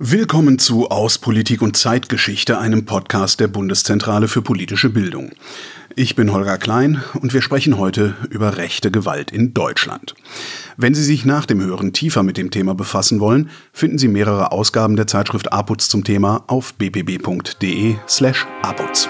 Willkommen 0.00 0.60
zu 0.60 0.90
Aus 0.90 1.18
Politik 1.18 1.60
und 1.60 1.76
Zeitgeschichte, 1.76 2.60
einem 2.60 2.84
Podcast 2.84 3.40
der 3.40 3.48
Bundeszentrale 3.48 4.28
für 4.28 4.42
politische 4.42 4.90
Bildung. 4.90 5.32
Ich 5.96 6.14
bin 6.14 6.32
Holger 6.32 6.56
Klein 6.56 7.02
und 7.20 7.34
wir 7.34 7.42
sprechen 7.42 7.78
heute 7.78 8.14
über 8.30 8.58
rechte 8.58 8.92
Gewalt 8.92 9.32
in 9.32 9.54
Deutschland. 9.54 10.14
Wenn 10.76 10.94
Sie 10.94 11.02
sich 11.02 11.24
nach 11.24 11.46
dem 11.46 11.60
Hören 11.60 11.92
tiefer 11.92 12.22
mit 12.22 12.36
dem 12.36 12.52
Thema 12.52 12.76
befassen 12.76 13.18
wollen, 13.18 13.50
finden 13.72 13.98
Sie 13.98 14.06
mehrere 14.06 14.52
Ausgaben 14.52 14.94
der 14.94 15.08
Zeitschrift 15.08 15.52
APUZ 15.52 15.88
zum 15.88 16.04
Thema 16.04 16.44
auf 16.46 16.74
bpb.de 16.74 17.96
slash 18.06 18.46
APUZ. 18.62 19.08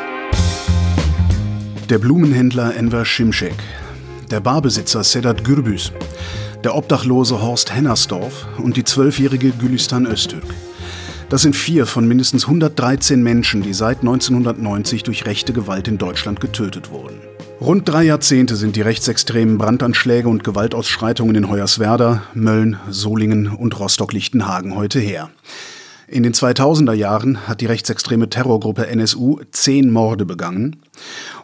Der 1.91 1.98
Blumenhändler 1.98 2.75
Enver 2.75 3.05
Şimşek, 3.05 3.62
der 4.30 4.41
Barbesitzer 4.41 5.05
Sedat 5.05 5.45
Gürbüz, 5.45 5.93
der 6.64 6.75
obdachlose 6.75 7.43
Horst 7.43 7.75
Hennersdorf 7.75 8.46
und 8.57 8.79
die 8.79 8.84
zwölfjährige 8.84 9.50
Gülistan 9.50 10.07
Öztürk. 10.07 10.46
Das 11.30 11.42
sind 11.42 11.54
vier 11.54 11.84
von 11.84 12.08
mindestens 12.08 12.45
113 12.45 13.23
Menschen, 13.23 13.60
die 13.60 13.74
seit 13.74 13.98
1990 13.98 15.02
durch 15.02 15.27
rechte 15.27 15.52
Gewalt 15.52 15.86
in 15.86 15.98
Deutschland 15.98 16.41
getötet 16.41 16.91
wurden. 16.91 17.20
Rund 17.60 17.86
drei 17.86 18.05
Jahrzehnte 18.05 18.56
sind 18.56 18.77
die 18.77 18.80
rechtsextremen 18.80 19.59
Brandanschläge 19.59 20.27
und 20.27 20.42
Gewaltausschreitungen 20.42 21.36
in 21.36 21.50
Hoyerswerda, 21.50 22.22
Mölln, 22.33 22.78
Solingen 22.88 23.48
und 23.48 23.78
Rostock-Lichtenhagen 23.78 24.74
heute 24.74 25.00
her. 25.00 25.28
In 26.06 26.22
den 26.22 26.33
2000er 26.33 26.95
Jahren 26.95 27.47
hat 27.47 27.60
die 27.60 27.66
rechtsextreme 27.66 28.30
Terrorgruppe 28.30 28.86
NSU 28.86 29.41
zehn 29.50 29.91
Morde 29.91 30.24
begangen. 30.24 30.77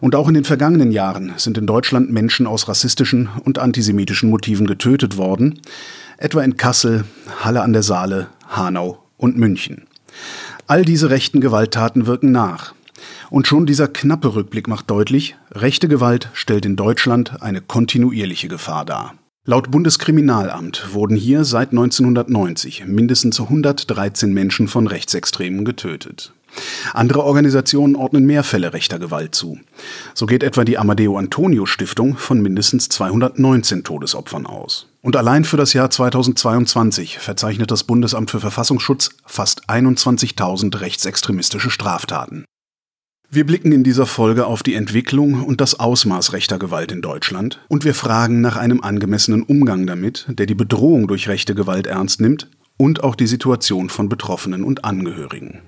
Und 0.01 0.15
auch 0.15 0.27
in 0.27 0.33
den 0.33 0.45
vergangenen 0.45 0.91
Jahren 0.91 1.33
sind 1.37 1.59
in 1.59 1.67
Deutschland 1.67 2.11
Menschen 2.11 2.47
aus 2.47 2.67
rassistischen 2.67 3.29
und 3.43 3.59
antisemitischen 3.59 4.31
Motiven 4.31 4.65
getötet 4.65 5.17
worden, 5.17 5.61
etwa 6.17 6.41
in 6.41 6.57
Kassel, 6.57 7.03
Halle 7.43 7.61
an 7.61 7.73
der 7.73 7.83
Saale, 7.83 8.27
Hanau 8.47 9.04
und 9.17 9.37
München. 9.37 9.87
All 10.67 10.83
diese 10.83 11.09
rechten 11.09 11.41
Gewalttaten 11.41 12.07
wirken 12.07 12.31
nach. 12.31 12.73
Und 13.29 13.47
schon 13.47 13.65
dieser 13.65 13.87
knappe 13.87 14.35
Rückblick 14.35 14.67
macht 14.67 14.89
deutlich, 14.89 15.35
rechte 15.51 15.87
Gewalt 15.87 16.29
stellt 16.33 16.65
in 16.65 16.75
Deutschland 16.75 17.41
eine 17.41 17.61
kontinuierliche 17.61 18.47
Gefahr 18.47 18.85
dar. 18.85 19.15
Laut 19.47 19.69
Bundeskriminalamt 19.69 20.93
wurden 20.93 21.15
hier 21.15 21.45
seit 21.45 21.69
1990 21.69 22.85
mindestens 22.87 23.39
113 23.39 24.33
Menschen 24.33 24.67
von 24.67 24.87
Rechtsextremen 24.87 25.65
getötet. 25.65 26.33
Andere 26.93 27.23
Organisationen 27.23 27.95
ordnen 27.95 28.25
mehr 28.25 28.43
Fälle 28.43 28.73
rechter 28.73 28.97
Gewalt 28.97 29.35
zu. 29.35 29.59
So 30.13 30.25
geht 30.25 30.41
etwa 30.41 30.63
die 30.63 30.77
Amadeo 30.77 31.17
Antonio 31.17 31.65
Stiftung 31.65 32.17
von 32.17 32.41
mindestens 32.41 32.89
219 32.89 33.83
Todesopfern 33.83 34.47
aus. 34.47 34.87
Und 35.05 35.15
allein 35.15 35.43
für 35.43 35.55
das 35.55 35.73
Jahr 35.73 35.91
2022 35.91 37.19
verzeichnet 37.19 37.69
das 37.69 37.83
Bundesamt 37.83 38.31
für 38.31 38.39
Verfassungsschutz 38.39 39.11
fast 39.23 39.69
21.000 39.69 40.81
rechtsextremistische 40.81 41.69
Straftaten. 41.69 42.43
Wir 43.29 43.45
blicken 43.45 43.71
in 43.71 43.83
dieser 43.83 44.07
Folge 44.07 44.47
auf 44.47 44.63
die 44.63 44.73
Entwicklung 44.73 45.43
und 45.43 45.61
das 45.61 45.79
Ausmaß 45.79 46.33
rechter 46.33 46.57
Gewalt 46.57 46.91
in 46.91 47.03
Deutschland 47.03 47.63
und 47.67 47.85
wir 47.85 47.93
fragen 47.93 48.41
nach 48.41 48.55
einem 48.55 48.81
angemessenen 48.81 49.43
Umgang 49.43 49.85
damit, 49.85 50.25
der 50.27 50.47
die 50.47 50.55
Bedrohung 50.55 51.07
durch 51.07 51.27
rechte 51.27 51.53
Gewalt 51.53 51.85
ernst 51.85 52.19
nimmt 52.19 52.49
und 52.75 53.03
auch 53.03 53.13
die 53.13 53.27
Situation 53.27 53.89
von 53.89 54.09
Betroffenen 54.09 54.63
und 54.63 54.85
Angehörigen. 54.85 55.61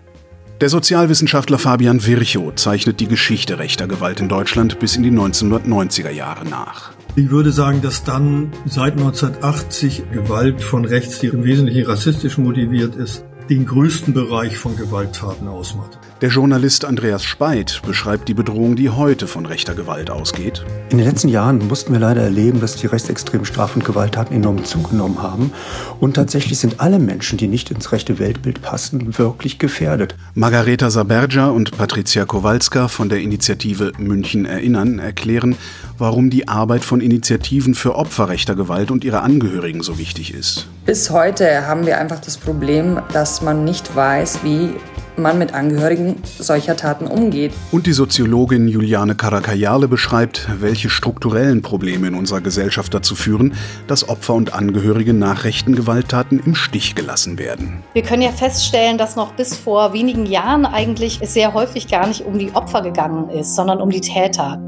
Der 0.62 0.70
Sozialwissenschaftler 0.70 1.60
Fabian 1.60 2.04
Virchow 2.04 2.56
zeichnet 2.56 3.00
die 3.00 3.08
Geschichte 3.08 3.60
rechter 3.60 3.88
Gewalt 3.88 4.20
in 4.20 4.30
Deutschland 4.30 4.80
bis 4.80 4.96
in 4.96 5.04
die 5.04 5.12
1990er 5.12 6.10
Jahre 6.10 6.44
nach. 6.44 6.97
Ich 7.18 7.32
würde 7.32 7.52
sagen, 7.52 7.82
dass 7.82 8.04
dann 8.04 8.52
seit 8.68 8.94
1980 8.94 10.12
Gewalt 10.12 10.62
von 10.62 10.86
rechts, 10.86 11.18
die 11.18 11.26
im 11.26 11.44
Wesentlichen 11.44 11.88
rassistisch 11.88 12.38
motiviert 12.38 12.96
ist, 12.96 13.26
den 13.50 13.66
größten 13.66 14.14
Bereich 14.14 14.56
von 14.56 14.76
Gewalttaten 14.76 15.48
ausmacht. 15.48 15.98
Der 16.20 16.30
Journalist 16.30 16.84
Andreas 16.84 17.24
Speit 17.24 17.84
beschreibt 17.86 18.28
die 18.28 18.34
Bedrohung, 18.34 18.76
die 18.76 18.90
heute 18.90 19.28
von 19.28 19.46
rechter 19.46 19.76
Gewalt 19.76 20.10
ausgeht. 20.10 20.66
In 20.90 20.98
den 20.98 21.06
letzten 21.06 21.30
Jahren 21.30 21.68
mussten 21.68 21.94
wir 21.94 22.00
leider 22.00 22.22
erleben, 22.22 22.60
dass 22.60 22.76
die 22.76 22.88
rechtsextremen 22.88 23.46
Straf- 23.46 23.76
und 23.76 23.86
Gewalttaten 23.86 24.36
enorm 24.36 24.66
zugenommen 24.66 25.22
haben. 25.22 25.52
Und 26.00 26.16
tatsächlich 26.16 26.58
sind 26.58 26.80
alle 26.80 26.98
Menschen, 26.98 27.38
die 27.38 27.48
nicht 27.48 27.70
ins 27.70 27.92
rechte 27.92 28.18
Weltbild 28.18 28.64
passen, 28.64 29.20
wirklich 29.20 29.60
gefährdet. 29.60 30.16
Margareta 30.34 30.90
Saberja 30.90 31.50
und 31.50 31.78
Patricia 31.78 32.26
Kowalska 32.26 32.88
von 32.88 33.10
der 33.10 33.20
Initiative 33.20 33.92
München 34.00 34.48
Erinnern 34.48 34.98
erklären, 34.98 35.56
warum 36.00 36.32
die 36.32 36.48
Arbeit 36.48 36.84
von 36.84 37.00
Initiativen 37.00 37.76
für 37.76 37.94
Opfer 37.94 38.30
rechter 38.30 38.56
Gewalt 38.56 38.90
und 38.90 39.04
ihre 39.04 39.22
Angehörigen 39.22 39.84
so 39.84 40.00
wichtig 40.00 40.34
ist. 40.34 40.68
Bis 40.88 41.12
heute 41.12 41.68
haben 41.68 41.86
wir 41.86 42.00
einfach 42.00 42.22
das 42.22 42.38
Problem, 42.38 43.02
dass 43.14 43.44
man 43.44 43.64
nicht 43.64 43.96
weiß, 43.96 44.40
wie 44.44 44.72
man 45.18 45.38
mit 45.38 45.54
Angehörigen 45.54 46.16
solcher 46.40 46.76
Taten 46.76 47.08
umgeht. 47.08 47.54
Und 47.72 47.88
die 47.88 47.94
Soziologin 47.94 48.68
Juliane 48.68 49.16
Karakayale 49.16 49.88
beschreibt, 49.88 50.48
welche 50.60 50.90
strukturellen 50.90 51.62
Probleme 51.62 52.08
in 52.08 52.16
unserer 52.16 52.42
Gesellschaft 52.42 52.94
dazu 52.94 53.16
führen, 53.16 53.54
dass 53.88 54.08
Opfer 54.08 54.34
und 54.34 54.54
Angehörige 54.54 55.14
nach 55.14 55.44
rechten 55.44 55.76
Gewalttaten 55.76 56.40
im 56.40 56.56
Stich 56.56 56.96
gelassen 56.96 57.40
werden. 57.40 57.84
Wir 57.94 58.04
können 58.04 58.22
ja 58.22 58.32
feststellen, 58.32 58.98
dass 58.98 59.16
noch 59.16 59.34
bis 59.34 59.56
vor 59.56 59.94
wenigen 59.94 60.26
Jahren 60.26 60.66
eigentlich 60.66 61.20
es 61.22 61.34
sehr 61.34 61.54
häufig 61.54 61.88
gar 61.88 62.08
nicht 62.08 62.22
um 62.22 62.38
die 62.38 62.54
Opfer 62.54 62.82
gegangen 62.82 63.30
ist, 63.30 63.56
sondern 63.56 63.82
um 63.82 63.90
die 63.90 64.02
Täter. 64.02 64.60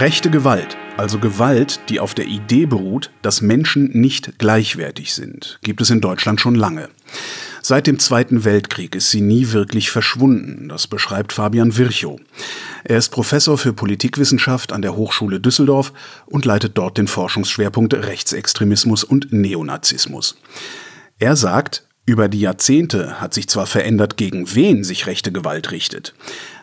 Rechte 0.00 0.30
Gewalt, 0.30 0.78
also 0.96 1.18
Gewalt, 1.18 1.80
die 1.90 2.00
auf 2.00 2.14
der 2.14 2.24
Idee 2.24 2.64
beruht, 2.64 3.10
dass 3.20 3.42
Menschen 3.42 3.90
nicht 3.92 4.38
gleichwertig 4.38 5.12
sind, 5.12 5.58
gibt 5.62 5.82
es 5.82 5.90
in 5.90 6.00
Deutschland 6.00 6.40
schon 6.40 6.54
lange. 6.54 6.88
Seit 7.60 7.86
dem 7.86 7.98
Zweiten 7.98 8.46
Weltkrieg 8.46 8.94
ist 8.94 9.10
sie 9.10 9.20
nie 9.20 9.52
wirklich 9.52 9.90
verschwunden, 9.90 10.70
das 10.70 10.86
beschreibt 10.86 11.34
Fabian 11.34 11.76
Virchow. 11.76 12.18
Er 12.82 12.96
ist 12.96 13.10
Professor 13.10 13.58
für 13.58 13.74
Politikwissenschaft 13.74 14.72
an 14.72 14.80
der 14.80 14.96
Hochschule 14.96 15.38
Düsseldorf 15.38 15.92
und 16.24 16.46
leitet 16.46 16.78
dort 16.78 16.96
den 16.96 17.06
Forschungsschwerpunkt 17.06 17.92
Rechtsextremismus 17.92 19.04
und 19.04 19.34
Neonazismus. 19.34 20.38
Er 21.18 21.36
sagt, 21.36 21.86
über 22.06 22.30
die 22.30 22.40
Jahrzehnte 22.40 23.20
hat 23.20 23.34
sich 23.34 23.50
zwar 23.50 23.66
verändert, 23.66 24.16
gegen 24.16 24.54
wen 24.54 24.82
sich 24.82 25.06
rechte 25.06 25.30
Gewalt 25.30 25.72
richtet, 25.72 26.14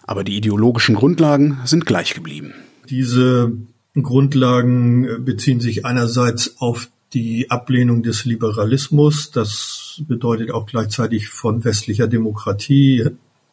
aber 0.07 0.23
die 0.23 0.37
ideologischen 0.37 0.95
Grundlagen 0.95 1.59
sind 1.65 1.85
gleich 1.85 2.15
geblieben. 2.15 2.55
Diese 2.89 3.51
Grundlagen 3.93 5.05
äh, 5.05 5.17
beziehen 5.19 5.59
sich 5.59 5.85
einerseits 5.85 6.57
auf 6.59 6.89
die 7.13 7.49
Ablehnung 7.49 8.03
des 8.03 8.25
Liberalismus. 8.25 9.31
Das 9.31 10.01
bedeutet 10.07 10.51
auch 10.51 10.65
gleichzeitig 10.65 11.29
von 11.29 11.63
westlicher 11.63 12.07
Demokratie. 12.07 13.05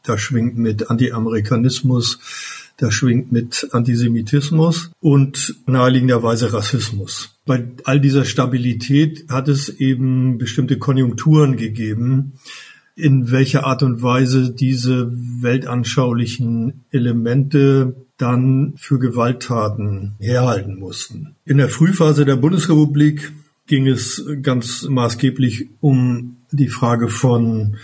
Da 0.03 0.19
schwingt 0.19 0.59
mit 0.59 0.91
Anti-Amerikanismus, 0.91 2.19
da 2.77 2.91
schwingt 2.91 3.33
mit 3.33 3.69
Antisemitismus 3.71 4.91
und 5.01 5.55
naheliegenderweise 5.67 6.53
Rassismus. 6.53 7.31
Bei 7.47 7.65
all 7.85 8.01
dieser 8.01 8.25
Stabilität 8.25 9.27
hat 9.31 9.49
es 9.49 9.69
eben 9.69 10.37
bestimmte 10.37 10.79
Konjunkturen 10.79 11.57
gegeben, 11.57 12.33
in 12.97 13.31
welcher 13.31 13.65
Art 13.65 13.83
und 13.83 14.03
Weise 14.03 14.51
diese 14.51 15.11
weltanschaulichen 15.11 16.85
Elemente 16.91 18.04
dann 18.17 18.75
für 18.77 18.99
Gewalttaten 18.99 20.15
herhalten 20.19 20.79
mussten. 20.79 21.35
In 21.45 21.59
der 21.59 21.69
Frühphase 21.69 22.25
der 22.25 22.37
Bundesrepublik 22.37 23.33
ging 23.67 23.87
es 23.87 24.25
ganz 24.43 24.83
maßgeblich 24.85 25.69
um 25.81 26.37
die 26.51 26.69
Frage 26.69 27.09
von 27.09 27.77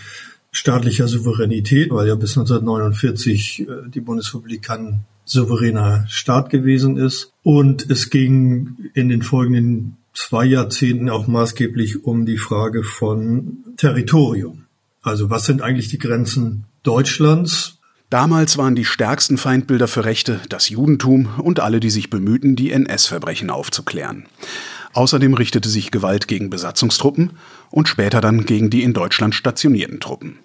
staatlicher 0.51 1.07
Souveränität, 1.07 1.91
weil 1.91 2.07
ja 2.07 2.15
bis 2.15 2.37
1949 2.37 3.61
äh, 3.61 3.65
die 3.89 4.01
Bundesrepublik 4.01 4.61
kein 4.61 5.05
souveräner 5.25 6.05
Staat 6.09 6.49
gewesen 6.49 6.97
ist. 6.97 7.31
Und 7.43 7.89
es 7.89 8.09
ging 8.09 8.75
in 8.93 9.09
den 9.09 9.21
folgenden 9.21 9.97
zwei 10.13 10.45
Jahrzehnten 10.45 11.09
auch 11.09 11.27
maßgeblich 11.27 12.03
um 12.03 12.25
die 12.25 12.37
Frage 12.37 12.83
von 12.83 13.63
Territorium. 13.77 14.65
Also 15.01 15.29
was 15.29 15.45
sind 15.45 15.61
eigentlich 15.61 15.87
die 15.87 15.99
Grenzen 15.99 16.65
Deutschlands? 16.83 17.77
Damals 18.11 18.57
waren 18.57 18.75
die 18.75 18.83
stärksten 18.83 19.37
Feindbilder 19.37 19.87
für 19.87 20.03
Rechte 20.03 20.41
das 20.49 20.67
Judentum 20.67 21.29
und 21.37 21.61
alle, 21.61 21.79
die 21.79 21.89
sich 21.89 22.09
bemühten, 22.09 22.57
die 22.57 22.69
NS-Verbrechen 22.71 23.49
aufzuklären. 23.49 24.25
Außerdem 24.91 25.33
richtete 25.33 25.69
sich 25.69 25.91
Gewalt 25.91 26.27
gegen 26.27 26.49
Besatzungstruppen 26.49 27.31
und 27.69 27.87
später 27.87 28.19
dann 28.19 28.45
gegen 28.45 28.69
die 28.69 28.83
in 28.83 28.91
Deutschland 28.91 29.33
stationierten 29.33 30.01
Truppen. 30.01 30.39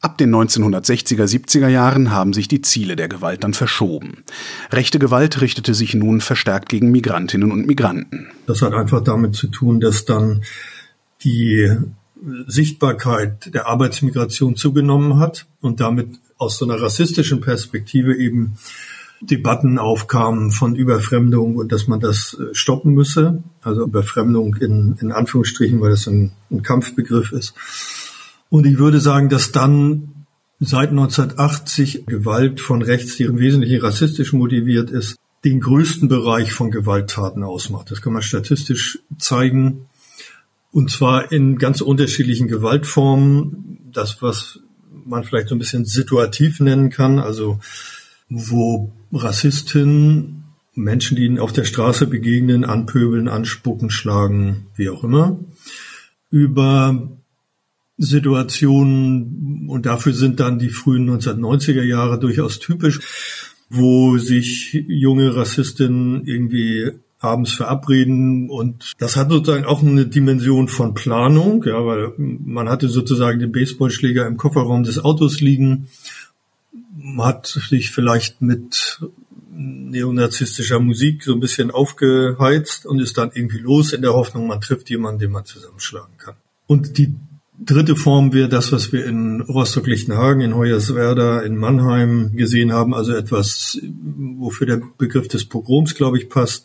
Ab 0.00 0.18
den 0.18 0.34
1960er, 0.34 1.22
70er 1.22 1.68
Jahren 1.68 2.10
haben 2.10 2.32
sich 2.32 2.48
die 2.48 2.62
Ziele 2.62 2.96
der 2.96 3.06
Gewalt 3.06 3.44
dann 3.44 3.54
verschoben. 3.54 4.24
Rechte 4.72 4.98
Gewalt 4.98 5.40
richtete 5.40 5.74
sich 5.74 5.94
nun 5.94 6.20
verstärkt 6.20 6.68
gegen 6.68 6.90
Migrantinnen 6.90 7.52
und 7.52 7.64
Migranten. 7.64 8.26
Das 8.46 8.60
hat 8.60 8.74
einfach 8.74 9.04
damit 9.04 9.36
zu 9.36 9.46
tun, 9.46 9.78
dass 9.78 10.04
dann 10.04 10.42
die 11.22 11.70
Sichtbarkeit 12.46 13.54
der 13.54 13.66
Arbeitsmigration 13.66 14.56
zugenommen 14.56 15.18
hat 15.18 15.46
und 15.60 15.80
damit 15.80 16.18
aus 16.36 16.58
so 16.58 16.64
einer 16.64 16.80
rassistischen 16.80 17.40
Perspektive 17.40 18.16
eben 18.16 18.58
Debatten 19.20 19.78
aufkamen 19.78 20.52
von 20.52 20.76
Überfremdung 20.76 21.56
und 21.56 21.72
dass 21.72 21.88
man 21.88 22.00
das 22.00 22.34
äh, 22.38 22.54
stoppen 22.54 22.94
müsse. 22.94 23.42
Also 23.62 23.84
Überfremdung 23.84 24.54
in, 24.56 24.96
in 25.00 25.12
Anführungsstrichen, 25.12 25.80
weil 25.80 25.90
das 25.90 26.06
ein, 26.06 26.32
ein 26.50 26.62
Kampfbegriff 26.62 27.32
ist. 27.32 27.54
Und 28.48 28.64
ich 28.64 28.78
würde 28.78 29.00
sagen, 29.00 29.28
dass 29.28 29.50
dann 29.50 30.14
seit 30.60 30.90
1980 30.90 32.06
Gewalt 32.06 32.60
von 32.60 32.82
rechts, 32.82 33.16
die 33.16 33.24
im 33.24 33.38
Wesentlichen 33.38 33.80
rassistisch 33.80 34.32
motiviert 34.32 34.90
ist, 34.90 35.16
den 35.44 35.60
größten 35.60 36.08
Bereich 36.08 36.52
von 36.52 36.70
Gewalttaten 36.70 37.44
ausmacht. 37.44 37.90
Das 37.90 38.02
kann 38.02 38.12
man 38.12 38.22
statistisch 38.22 38.98
zeigen. 39.18 39.86
Und 40.70 40.90
zwar 40.90 41.32
in 41.32 41.58
ganz 41.58 41.80
unterschiedlichen 41.80 42.48
Gewaltformen. 42.48 43.90
Das, 43.92 44.22
was 44.22 44.60
man 45.04 45.24
vielleicht 45.24 45.48
so 45.48 45.54
ein 45.54 45.58
bisschen 45.58 45.84
situativ 45.84 46.60
nennen 46.60 46.90
kann, 46.90 47.18
also 47.18 47.58
wo 48.28 48.92
Rassistinnen 49.12 50.44
Menschen, 50.74 51.16
die 51.16 51.24
ihnen 51.24 51.38
auf 51.38 51.52
der 51.52 51.64
Straße 51.64 52.06
begegnen, 52.06 52.64
anpöbeln, 52.64 53.28
anspucken, 53.28 53.90
schlagen, 53.90 54.66
wie 54.76 54.90
auch 54.90 55.02
immer, 55.02 55.40
über 56.30 57.10
Situationen, 57.96 59.68
und 59.68 59.86
dafür 59.86 60.12
sind 60.12 60.38
dann 60.38 60.58
die 60.60 60.68
frühen 60.68 61.10
1990er 61.10 61.82
Jahre 61.82 62.18
durchaus 62.20 62.60
typisch, 62.60 63.00
wo 63.68 64.18
sich 64.18 64.72
junge 64.86 65.34
Rassistinnen 65.34 66.24
irgendwie 66.26 66.92
abends 67.20 67.52
verabreden 67.52 68.48
und 68.48 68.92
das 68.98 69.16
hat 69.16 69.30
sozusagen 69.30 69.64
auch 69.64 69.82
eine 69.82 70.06
Dimension 70.06 70.68
von 70.68 70.94
Planung, 70.94 71.64
ja, 71.64 71.84
weil 71.84 72.12
man 72.16 72.68
hatte 72.68 72.88
sozusagen 72.88 73.40
den 73.40 73.50
Baseballschläger 73.50 74.26
im 74.26 74.36
Kofferraum 74.36 74.84
des 74.84 75.00
Autos 75.04 75.40
liegen, 75.40 75.88
hat 77.18 77.46
sich 77.46 77.90
vielleicht 77.90 78.40
mit 78.40 79.00
neonazistischer 79.50 80.78
Musik 80.78 81.24
so 81.24 81.32
ein 81.32 81.40
bisschen 81.40 81.72
aufgeheizt 81.72 82.86
und 82.86 83.00
ist 83.00 83.18
dann 83.18 83.32
irgendwie 83.34 83.58
los 83.58 83.92
in 83.92 84.02
der 84.02 84.14
Hoffnung, 84.14 84.46
man 84.46 84.60
trifft 84.60 84.88
jemanden, 84.88 85.18
den 85.18 85.32
man 85.32 85.44
zusammenschlagen 85.44 86.16
kann. 86.18 86.36
Und 86.68 86.98
die 86.98 87.14
dritte 87.58 87.96
Form 87.96 88.32
wäre 88.32 88.48
das, 88.48 88.72
was 88.72 88.92
wir 88.92 89.04
in 89.04 89.40
Rostock-Lichtenhagen, 89.40 90.40
in 90.40 90.54
Hoyerswerda, 90.54 91.40
in 91.40 91.56
Mannheim 91.56 92.32
gesehen 92.34 92.72
haben, 92.72 92.94
also 92.94 93.12
etwas, 93.12 93.78
wofür 94.38 94.66
der 94.66 94.80
Begriff 94.96 95.28
des 95.28 95.44
Pogroms, 95.44 95.94
glaube 95.94 96.18
ich, 96.18 96.28
passt, 96.28 96.64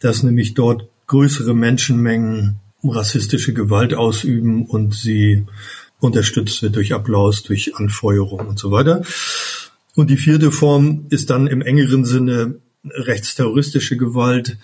dass 0.00 0.22
nämlich 0.22 0.54
dort 0.54 0.88
größere 1.06 1.54
Menschenmengen 1.54 2.60
rassistische 2.82 3.52
Gewalt 3.52 3.94
ausüben 3.94 4.64
und 4.66 4.94
sie 4.94 5.44
unterstützt 6.00 6.62
wird 6.62 6.76
durch 6.76 6.94
Applaus, 6.94 7.42
durch 7.42 7.76
Anfeuerung 7.76 8.46
und 8.46 8.58
so 8.58 8.70
weiter. 8.70 9.02
Und 9.96 10.08
die 10.08 10.16
vierte 10.16 10.50
Form 10.50 11.06
ist 11.10 11.30
dann 11.30 11.46
im 11.46 11.60
engeren 11.60 12.04
Sinne 12.04 12.56
rechtsterroristische 12.84 13.96
Gewalt, 13.96 14.56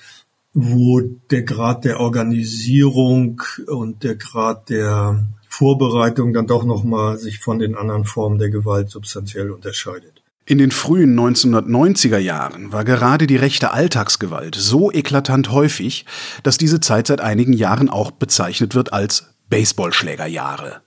wo 0.55 1.03
der 1.31 1.43
Grad 1.43 1.85
der 1.85 2.01
Organisierung 2.01 3.43
und 3.67 4.03
der 4.05 4.17
Grad 4.17 4.71
der 4.71 5.27
Vorbereitung 5.57 6.35
dann 6.35 6.47
doch 6.47 6.65
nochmal 6.65 7.17
sich 7.17 7.39
von 7.39 7.59
den 7.59 7.77
anderen 7.77 8.05
Formen 8.05 8.39
der 8.39 8.51
Gewalt 8.51 8.91
substanziell 8.91 9.51
unterscheidet. 9.51 10.23
In 10.45 10.59
den 10.59 10.71
frühen 10.71 11.19
1990er 11.19 12.19
Jahren 12.19 12.73
war 12.73 12.85
gerade 12.85 13.27
die 13.27 13.37
rechte 13.37 13.73
Alltagsgewalt 13.73 14.55
so 14.55 14.93
eklatant 14.93 15.51
häufig, 15.51 16.05
dass 16.43 16.59
diese 16.59 16.81
Zeit 16.81 17.07
seit 17.07 17.23
einigen 17.23 17.55
Jahren 17.55 17.89
auch 17.89 18.11
bezeichnet 18.11 18.75
wird 18.75 18.93
als 18.93 19.35
Baseballschlägerjahre. 19.49 20.83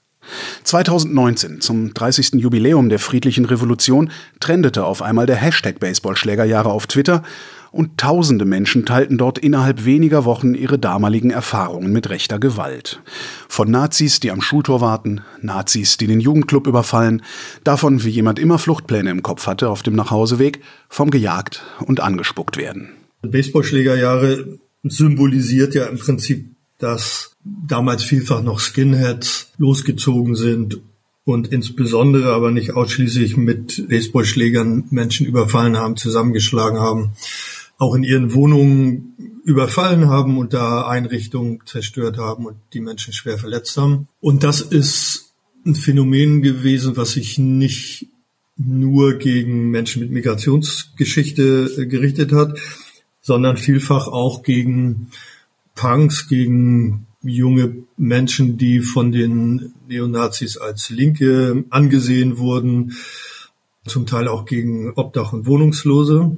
2019, 0.63 1.61
zum 1.61 1.95
30. 1.95 2.33
Jubiläum 2.35 2.89
der 2.89 2.99
friedlichen 2.99 3.45
Revolution, 3.45 4.11
trendete 4.39 4.85
auf 4.85 5.01
einmal 5.01 5.25
der 5.25 5.37
Hashtag 5.37 5.79
Baseballschlägerjahre 5.79 6.69
auf 6.69 6.85
Twitter 6.85 7.23
und 7.71 7.97
tausende 7.97 8.45
Menschen 8.45 8.85
teilten 8.85 9.17
dort 9.17 9.37
innerhalb 9.37 9.85
weniger 9.85 10.25
Wochen 10.25 10.53
ihre 10.53 10.79
damaligen 10.79 11.31
Erfahrungen 11.31 11.91
mit 11.91 12.09
rechter 12.09 12.39
Gewalt. 12.39 13.01
Von 13.47 13.69
Nazis, 13.69 14.19
die 14.19 14.31
am 14.31 14.41
Schultor 14.41 14.81
warten, 14.81 15.21
Nazis, 15.41 15.97
die 15.97 16.07
den 16.07 16.19
Jugendclub 16.19 16.67
überfallen, 16.67 17.21
davon, 17.63 18.03
wie 18.03 18.09
jemand 18.09 18.39
immer 18.39 18.59
Fluchtpläne 18.59 19.11
im 19.11 19.23
Kopf 19.23 19.47
hatte 19.47 19.69
auf 19.69 19.83
dem 19.83 19.95
Nachhauseweg, 19.95 20.61
vom 20.89 21.11
gejagt 21.11 21.63
und 21.85 21.99
angespuckt 21.99 22.57
werden. 22.57 22.89
Baseballschlägerjahre 23.21 24.59
symbolisiert 24.83 25.75
ja 25.75 25.85
im 25.85 25.97
Prinzip, 25.97 26.55
dass 26.77 27.35
damals 27.43 28.03
vielfach 28.03 28.41
noch 28.41 28.59
Skinheads 28.59 29.51
losgezogen 29.57 30.35
sind 30.35 30.79
und 31.25 31.49
insbesondere 31.49 32.33
aber 32.33 32.51
nicht 32.51 32.71
ausschließlich 32.75 33.37
mit 33.37 33.87
Baseballschlägern 33.89 34.85
Menschen 34.89 35.27
überfallen 35.27 35.77
haben, 35.77 35.97
zusammengeschlagen 35.97 36.79
haben 36.79 37.11
auch 37.79 37.95
in 37.95 38.03
ihren 38.03 38.33
Wohnungen 38.33 39.41
überfallen 39.43 40.07
haben 40.07 40.37
und 40.37 40.53
da 40.53 40.85
Einrichtungen 40.87 41.61
zerstört 41.65 42.17
haben 42.17 42.45
und 42.45 42.57
die 42.73 42.81
Menschen 42.81 43.13
schwer 43.13 43.39
verletzt 43.39 43.75
haben. 43.77 44.07
Und 44.19 44.43
das 44.43 44.61
ist 44.61 45.31
ein 45.65 45.75
Phänomen 45.75 46.41
gewesen, 46.41 46.97
was 46.97 47.13
sich 47.13 47.39
nicht 47.39 48.07
nur 48.57 49.17
gegen 49.17 49.71
Menschen 49.71 50.01
mit 50.01 50.11
Migrationsgeschichte 50.11 51.71
äh, 51.77 51.85
gerichtet 51.85 52.33
hat, 52.33 52.59
sondern 53.21 53.57
vielfach 53.57 54.07
auch 54.07 54.43
gegen 54.43 55.11
Punks, 55.75 56.27
gegen 56.27 57.07
junge 57.21 57.75
Menschen, 57.95 58.57
die 58.57 58.81
von 58.81 59.11
den 59.11 59.73
Neonazis 59.87 60.57
als 60.57 60.89
Linke 60.89 61.63
angesehen 61.69 62.37
wurden, 62.37 62.95
zum 63.85 64.05
Teil 64.05 64.27
auch 64.27 64.45
gegen 64.45 64.91
Obdach- 64.93 65.33
und 65.33 65.45
Wohnungslose. 65.45 66.35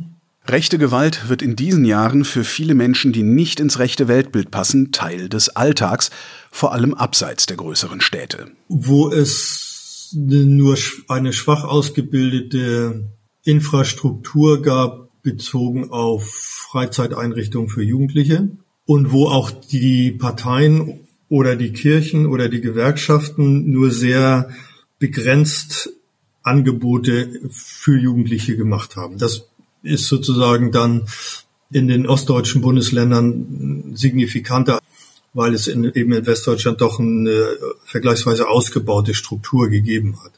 Rechte 0.47 0.79
Gewalt 0.79 1.29
wird 1.29 1.41
in 1.41 1.55
diesen 1.55 1.85
Jahren 1.85 2.25
für 2.25 2.43
viele 2.43 2.73
Menschen, 2.73 3.13
die 3.13 3.23
nicht 3.23 3.59
ins 3.59 3.77
rechte 3.77 4.07
Weltbild 4.07 4.49
passen, 4.49 4.91
Teil 4.91 5.29
des 5.29 5.49
Alltags, 5.49 6.09
vor 6.51 6.73
allem 6.73 6.93
abseits 6.95 7.45
der 7.45 7.57
größeren 7.57 8.01
Städte. 8.01 8.47
Wo 8.67 9.09
es 9.11 10.09
nur 10.13 10.77
eine 11.07 11.31
schwach 11.31 11.63
ausgebildete 11.63 13.05
Infrastruktur 13.43 14.61
gab, 14.61 15.09
bezogen 15.21 15.91
auf 15.91 16.25
Freizeiteinrichtungen 16.71 17.69
für 17.69 17.83
Jugendliche 17.83 18.49
und 18.85 19.11
wo 19.11 19.27
auch 19.27 19.51
die 19.51 20.11
Parteien 20.11 21.01
oder 21.29 21.55
die 21.55 21.71
Kirchen 21.71 22.25
oder 22.25 22.49
die 22.49 22.61
Gewerkschaften 22.61 23.71
nur 23.71 23.91
sehr 23.91 24.49
begrenzt 24.97 25.91
Angebote 26.43 27.29
für 27.51 27.97
Jugendliche 27.97 28.57
gemacht 28.57 28.95
haben. 28.95 29.19
Das 29.19 29.50
ist 29.83 30.07
sozusagen 30.07 30.71
dann 30.71 31.07
in 31.71 31.87
den 31.87 32.07
ostdeutschen 32.07 32.61
Bundesländern 32.61 33.93
signifikanter, 33.95 34.79
weil 35.33 35.53
es 35.53 35.67
in, 35.67 35.85
eben 35.85 36.11
in 36.11 36.25
Westdeutschland 36.25 36.81
doch 36.81 36.99
eine 36.99 37.57
vergleichsweise 37.85 38.49
ausgebaute 38.49 39.13
Struktur 39.13 39.69
gegeben 39.69 40.17
hat. 40.23 40.33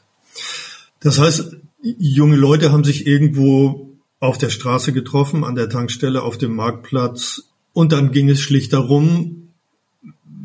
Das 1.00 1.18
heißt, 1.18 1.56
junge 1.82 2.36
Leute 2.36 2.72
haben 2.72 2.84
sich 2.84 3.06
irgendwo 3.06 3.90
auf 4.20 4.38
der 4.38 4.50
Straße 4.50 4.92
getroffen, 4.92 5.44
an 5.44 5.54
der 5.54 5.68
Tankstelle, 5.68 6.22
auf 6.22 6.38
dem 6.38 6.54
Marktplatz 6.54 7.42
und 7.72 7.92
dann 7.92 8.12
ging 8.12 8.30
es 8.30 8.40
schlicht 8.40 8.72
darum, 8.72 9.48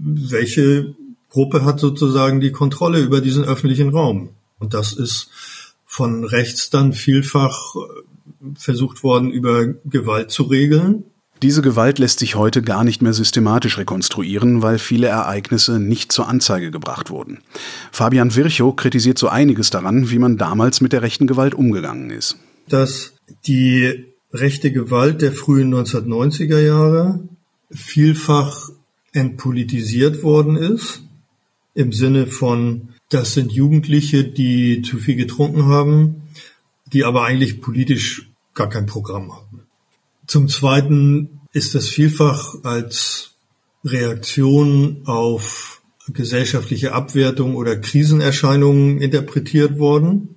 welche 0.02 0.96
Gruppe 1.30 1.64
hat 1.64 1.80
sozusagen 1.80 2.42
die 2.42 2.52
Kontrolle 2.52 3.00
über 3.00 3.22
diesen 3.22 3.46
öffentlichen 3.46 3.90
Raum. 3.90 4.30
Und 4.58 4.74
das 4.74 4.94
ist 4.94 5.30
von 5.86 6.24
rechts 6.24 6.70
dann 6.70 6.94
vielfach 6.94 7.76
versucht 8.56 9.04
worden, 9.04 9.32
über 9.32 9.68
Gewalt 9.86 10.32
zu 10.32 10.44
regeln. 10.44 11.04
Diese 11.42 11.62
Gewalt 11.62 12.00
lässt 12.00 12.20
sich 12.20 12.36
heute 12.36 12.62
gar 12.62 12.84
nicht 12.84 13.02
mehr 13.02 13.14
systematisch 13.14 13.78
rekonstruieren, 13.78 14.62
weil 14.62 14.78
viele 14.78 15.08
Ereignisse 15.08 15.80
nicht 15.80 16.12
zur 16.12 16.28
Anzeige 16.28 16.70
gebracht 16.70 17.10
wurden. 17.10 17.40
Fabian 17.92 18.36
Virchow 18.36 18.76
kritisiert 18.76 19.18
so 19.18 19.30
einiges 19.30 19.70
daran, 19.70 20.10
wie 20.12 20.20
man 20.20 20.38
damals 20.38 20.82
mit 20.82 20.92
der 20.92 21.02
rechten 21.02 21.28
Gewalt 21.28 21.56
umgegangen 21.56 22.10
ist. 22.10 22.38
Dass 22.68 23.14
die 23.48 24.06
rechte 24.34 24.72
Gewalt 24.72 25.22
der 25.22 25.32
frühen 25.32 25.74
1990er 25.74 26.60
Jahre 26.60 27.22
vielfach 27.72 28.70
entpolitisiert 29.14 30.24
worden 30.24 30.58
ist, 30.58 31.02
im 31.74 31.94
Sinne 31.94 32.28
von, 32.28 32.90
das 33.10 33.34
sind 33.34 33.52
Jugendliche, 33.52 34.26
die 34.26 34.82
zu 34.82 34.98
viel 34.98 35.16
getrunken 35.16 35.66
haben, 35.66 36.24
die 36.94 37.06
aber 37.06 37.24
eigentlich 37.24 37.62
politisch 37.62 38.30
gar 38.54 38.70
kein 38.70 38.86
Programm 38.86 39.32
haben. 39.32 39.62
Zum 40.28 40.48
Zweiten 40.48 41.42
ist 41.54 41.76
das 41.76 41.88
vielfach 41.88 42.64
als 42.64 43.32
Reaktion 43.84 45.04
auf 45.06 45.82
gesellschaftliche 46.14 46.94
Abwertung 46.94 47.56
oder 47.56 47.78
Krisenerscheinungen 47.78 49.00
interpretiert 49.00 49.80
worden. 49.80 50.36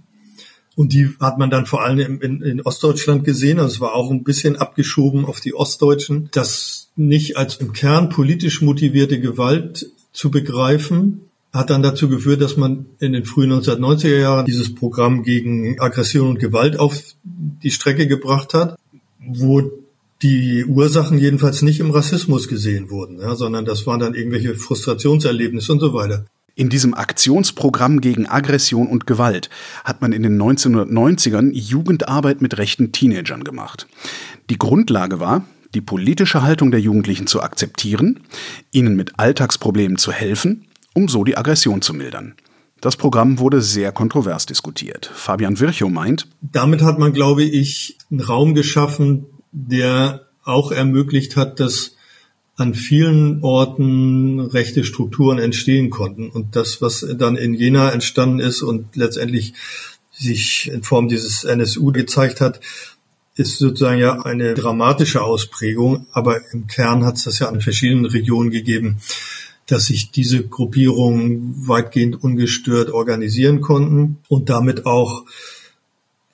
Und 0.75 0.94
die 0.94 1.11
hat 1.21 1.38
man 1.38 1.50
dann 1.50 1.66
vor 1.66 1.82
allem 1.85 1.99
in, 1.99 2.21
in, 2.21 2.42
in, 2.42 2.61
Ostdeutschland 2.62 3.25
gesehen. 3.25 3.59
Also 3.59 3.75
es 3.75 3.80
war 3.80 3.94
auch 3.94 4.11
ein 4.11 4.25
bisschen 4.25 4.56
abgeschoben 4.56 5.26
auf 5.26 5.40
die 5.40 5.54
Ostdeutschen, 5.54 6.30
das 6.32 6.88
nicht 6.97 7.37
als 7.37 7.56
im 7.56 7.73
Kern 7.73 8.09
politisch 8.09 8.62
motivierte 8.62 9.21
Gewalt 9.21 9.90
zu 10.12 10.30
begreifen, 10.30 11.23
hat 11.52 11.71
dann 11.71 11.82
dazu 11.82 12.09
geführt, 12.09 12.40
dass 12.40 12.56
man 12.56 12.87
in 12.99 13.12
den 13.12 13.25
frühen 13.25 13.52
1990er 13.52 14.18
Jahren 14.18 14.47
dieses 14.47 14.75
Programm 14.75 15.23
gegen 15.23 15.78
Aggression 15.80 16.28
und 16.28 16.38
Gewalt 16.38 16.78
auf 16.78 16.99
die 17.25 17.71
Strecke 17.71 18.06
gebracht 18.06 18.54
hat, 18.54 18.78
wo 19.21 19.71
die 20.23 20.64
Ursachen 20.64 21.18
jedenfalls 21.18 21.62
nicht 21.62 21.80
im 21.80 21.90
Rassismus 21.90 22.49
gesehen 22.49 22.90
wurden, 22.90 23.21
ja, 23.21 23.35
sondern 23.35 23.64
das 23.64 23.87
waren 23.87 24.00
dann 24.00 24.14
irgendwelche 24.14 24.54
Frustrationserlebnisse 24.54 25.73
und 25.73 25.80
so 25.80 25.92
weiter. 25.92 26.25
In 26.54 26.68
diesem 26.68 26.94
Aktionsprogramm 26.94 28.00
gegen 28.00 28.26
Aggression 28.26 28.87
und 28.87 29.06
Gewalt 29.06 29.50
hat 29.85 30.00
man 30.00 30.12
in 30.12 30.23
den 30.23 30.40
1990ern 30.40 31.50
Jugendarbeit 31.52 32.42
mit 32.42 32.59
rechten 32.59 32.92
Teenagern 32.92 33.42
gemacht. 33.42 33.87
Die 34.50 34.59
Grundlage 34.59 35.18
war, 35.18 35.44
die 35.75 35.80
politische 35.80 36.42
Haltung 36.42 36.71
der 36.71 36.80
Jugendlichen 36.80 37.26
zu 37.26 37.42
akzeptieren, 37.42 38.21
ihnen 38.71 38.97
mit 38.97 39.18
Alltagsproblemen 39.18 39.97
zu 39.97 40.12
helfen, 40.12 40.66
um 40.94 41.08
so 41.08 41.25
die 41.25 41.37
Aggression 41.37 41.82
zu 41.82 41.94
mildern. 41.94 42.34
Das 42.80 42.96
Programm 42.96 43.38
wurde 43.38 43.62
sehr 43.62 43.92
kontrovers 43.92 44.46
diskutiert. 44.46 45.11
Fabian 45.14 45.61
Virchow 45.61 45.88
meint, 45.88 46.26
damit 46.40 46.82
hat 46.82 46.99
man, 46.99 47.12
glaube 47.12 47.44
ich, 47.44 47.96
einen 48.11 48.20
Raum 48.20 48.54
geschaffen, 48.54 49.26
der 49.52 50.26
auch 50.42 50.72
ermöglicht 50.72 51.37
hat, 51.37 51.61
dass 51.61 51.96
an 52.56 52.75
vielen 52.75 53.42
Orten 53.42 54.40
rechte 54.40 54.84
Strukturen 54.84 55.38
entstehen 55.38 55.90
konnten. 55.90 56.28
Und 56.28 56.56
das, 56.56 56.82
was 56.82 57.06
dann 57.16 57.37
in 57.37 57.54
Jena 57.54 57.90
entstanden 57.90 58.40
ist 58.40 58.62
und 58.62 58.96
letztendlich 58.96 59.54
sich 60.12 60.70
in 60.72 60.82
Form 60.82 61.08
dieses 61.08 61.44
NSU 61.44 61.92
gezeigt 61.92 62.40
hat, 62.40 62.61
ist 63.34 63.58
sozusagen 63.58 63.99
ja 63.99 64.20
eine 64.22 64.54
dramatische 64.54 65.22
Ausprägung, 65.22 66.06
aber 66.12 66.40
im 66.52 66.66
Kern 66.66 67.04
hat 67.04 67.16
es 67.16 67.25
das 67.25 67.38
ja 67.38 67.49
an 67.49 67.61
verschiedenen 67.61 68.04
Regionen 68.04 68.50
gegeben, 68.50 68.99
dass 69.66 69.87
sich 69.87 70.11
diese 70.11 70.42
Gruppierungen 70.42 71.66
weitgehend 71.66 72.23
ungestört 72.23 72.90
organisieren 72.90 73.61
konnten 73.61 74.19
und 74.28 74.50
damit 74.50 74.87
auch 74.87 75.25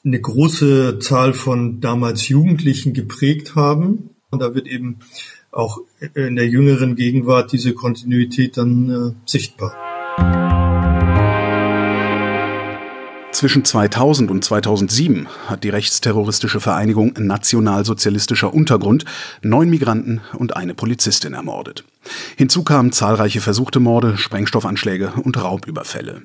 eine 0.04 0.20
große 0.20 0.98
Zahl 1.00 1.34
von 1.34 1.80
damals 1.80 2.28
Jugendlichen 2.28 2.94
geprägt 2.94 3.54
haben. 3.54 4.10
Und 4.30 4.40
da 4.40 4.54
wird 4.54 4.66
eben 4.66 4.98
auch 5.50 5.78
in 6.14 6.36
der 6.36 6.48
jüngeren 6.48 6.96
Gegenwart 6.96 7.52
diese 7.52 7.74
Kontinuität 7.74 8.56
dann 8.56 8.90
äh, 8.90 9.30
sichtbar. 9.30 10.67
Zwischen 13.38 13.64
2000 13.64 14.32
und 14.32 14.44
2007 14.44 15.28
hat 15.46 15.62
die 15.62 15.68
rechtsterroristische 15.68 16.58
Vereinigung 16.58 17.12
Nationalsozialistischer 17.16 18.52
Untergrund 18.52 19.04
neun 19.42 19.70
Migranten 19.70 20.22
und 20.36 20.56
eine 20.56 20.74
Polizistin 20.74 21.34
ermordet. 21.34 21.84
Hinzu 22.36 22.64
kamen 22.64 22.90
zahlreiche 22.90 23.40
versuchte 23.40 23.78
Morde, 23.78 24.16
Sprengstoffanschläge 24.16 25.12
und 25.22 25.40
Raubüberfälle. 25.40 26.22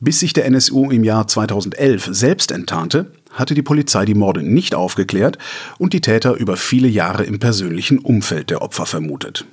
Bis 0.00 0.20
sich 0.20 0.34
der 0.34 0.44
NSU 0.44 0.90
im 0.90 1.02
Jahr 1.02 1.26
2011 1.26 2.10
selbst 2.10 2.52
enttarnte, 2.52 3.10
hatte 3.32 3.54
die 3.54 3.62
Polizei 3.62 4.04
die 4.04 4.12
Morde 4.12 4.42
nicht 4.42 4.74
aufgeklärt 4.74 5.38
und 5.78 5.94
die 5.94 6.02
Täter 6.02 6.34
über 6.34 6.58
viele 6.58 6.88
Jahre 6.88 7.24
im 7.24 7.38
persönlichen 7.38 8.00
Umfeld 8.00 8.50
der 8.50 8.60
Opfer 8.60 8.84
vermutet. 8.84 9.46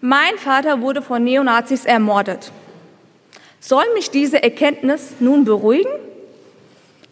Mein 0.00 0.36
Vater 0.38 0.80
wurde 0.80 1.02
von 1.02 1.24
Neonazis 1.24 1.84
ermordet. 1.84 2.52
Soll 3.58 3.86
mich 3.94 4.12
diese 4.12 4.44
Erkenntnis 4.44 5.14
nun 5.18 5.44
beruhigen? 5.44 5.90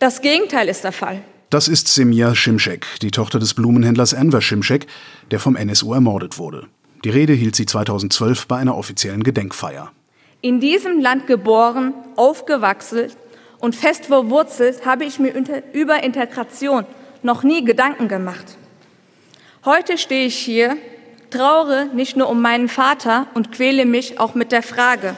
Das 0.05 0.21
Gegenteil 0.21 0.69
ist 0.69 0.85
der 0.85 0.93
Fall. 0.93 1.23
Das 1.49 1.67
ist 1.67 1.89
Semia 1.89 2.35
Schimschek, 2.35 2.85
die 3.01 3.11
Tochter 3.11 3.39
des 3.39 3.55
Blumenhändlers 3.55 4.13
Enver 4.13 4.43
Schimschek, 4.43 4.87
der 5.31 5.41
vom 5.41 5.57
NSU 5.57 5.95
ermordet 5.95 6.37
wurde. 6.37 6.67
Die 7.05 7.09
Rede 7.09 7.33
hielt 7.33 7.57
sie 7.57 7.65
2012 7.65 8.47
bei 8.47 8.59
einer 8.59 8.77
offiziellen 8.77 9.23
Gedenkfeier. 9.23 9.93
In 10.43 10.61
diesem 10.61 11.01
Land 11.01 11.27
geboren, 11.27 11.95
aufgewachsen 12.17 13.13
und 13.61 13.75
fest 13.75 14.05
verwurzelt 14.05 14.85
habe 14.85 15.07
ich 15.07 15.19
mir 15.19 15.33
über 15.73 16.05
Integration 16.05 16.85
noch 17.23 17.43
nie 17.43 17.65
Gedanken 17.65 18.07
gemacht. 18.07 18.59
Heute 19.65 19.97
stehe 19.97 20.27
ich 20.27 20.37
hier, 20.37 20.77
traure 21.31 21.87
nicht 21.95 22.15
nur 22.15 22.29
um 22.29 22.43
meinen 22.43 22.69
Vater 22.69 23.27
und 23.33 23.53
quäle 23.53 23.87
mich 23.87 24.21
auch 24.21 24.35
mit 24.35 24.53
der 24.53 24.63
Frage, 24.63 25.17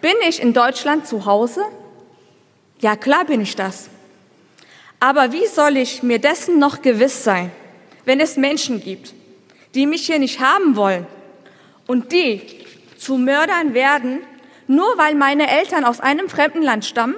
bin 0.00 0.14
ich 0.28 0.40
in 0.40 0.52
Deutschland 0.52 1.08
zu 1.08 1.26
Hause? 1.26 1.62
Ja, 2.78 2.94
klar 2.94 3.24
bin 3.24 3.40
ich 3.40 3.56
das. 3.56 3.90
Aber 5.00 5.32
wie 5.32 5.46
soll 5.46 5.78
ich 5.78 6.02
mir 6.02 6.18
dessen 6.18 6.58
noch 6.58 6.82
gewiss 6.82 7.24
sein, 7.24 7.50
wenn 8.04 8.20
es 8.20 8.36
Menschen 8.36 8.82
gibt, 8.82 9.14
die 9.74 9.86
mich 9.86 10.06
hier 10.06 10.18
nicht 10.18 10.40
haben 10.40 10.76
wollen 10.76 11.06
und 11.86 12.12
die 12.12 12.42
zu 12.98 13.16
Mördern 13.16 13.72
werden, 13.72 14.18
nur 14.68 14.98
weil 14.98 15.14
meine 15.14 15.50
Eltern 15.50 15.84
aus 15.84 16.00
einem 16.00 16.28
fremden 16.28 16.62
Land 16.62 16.84
stammen? 16.84 17.14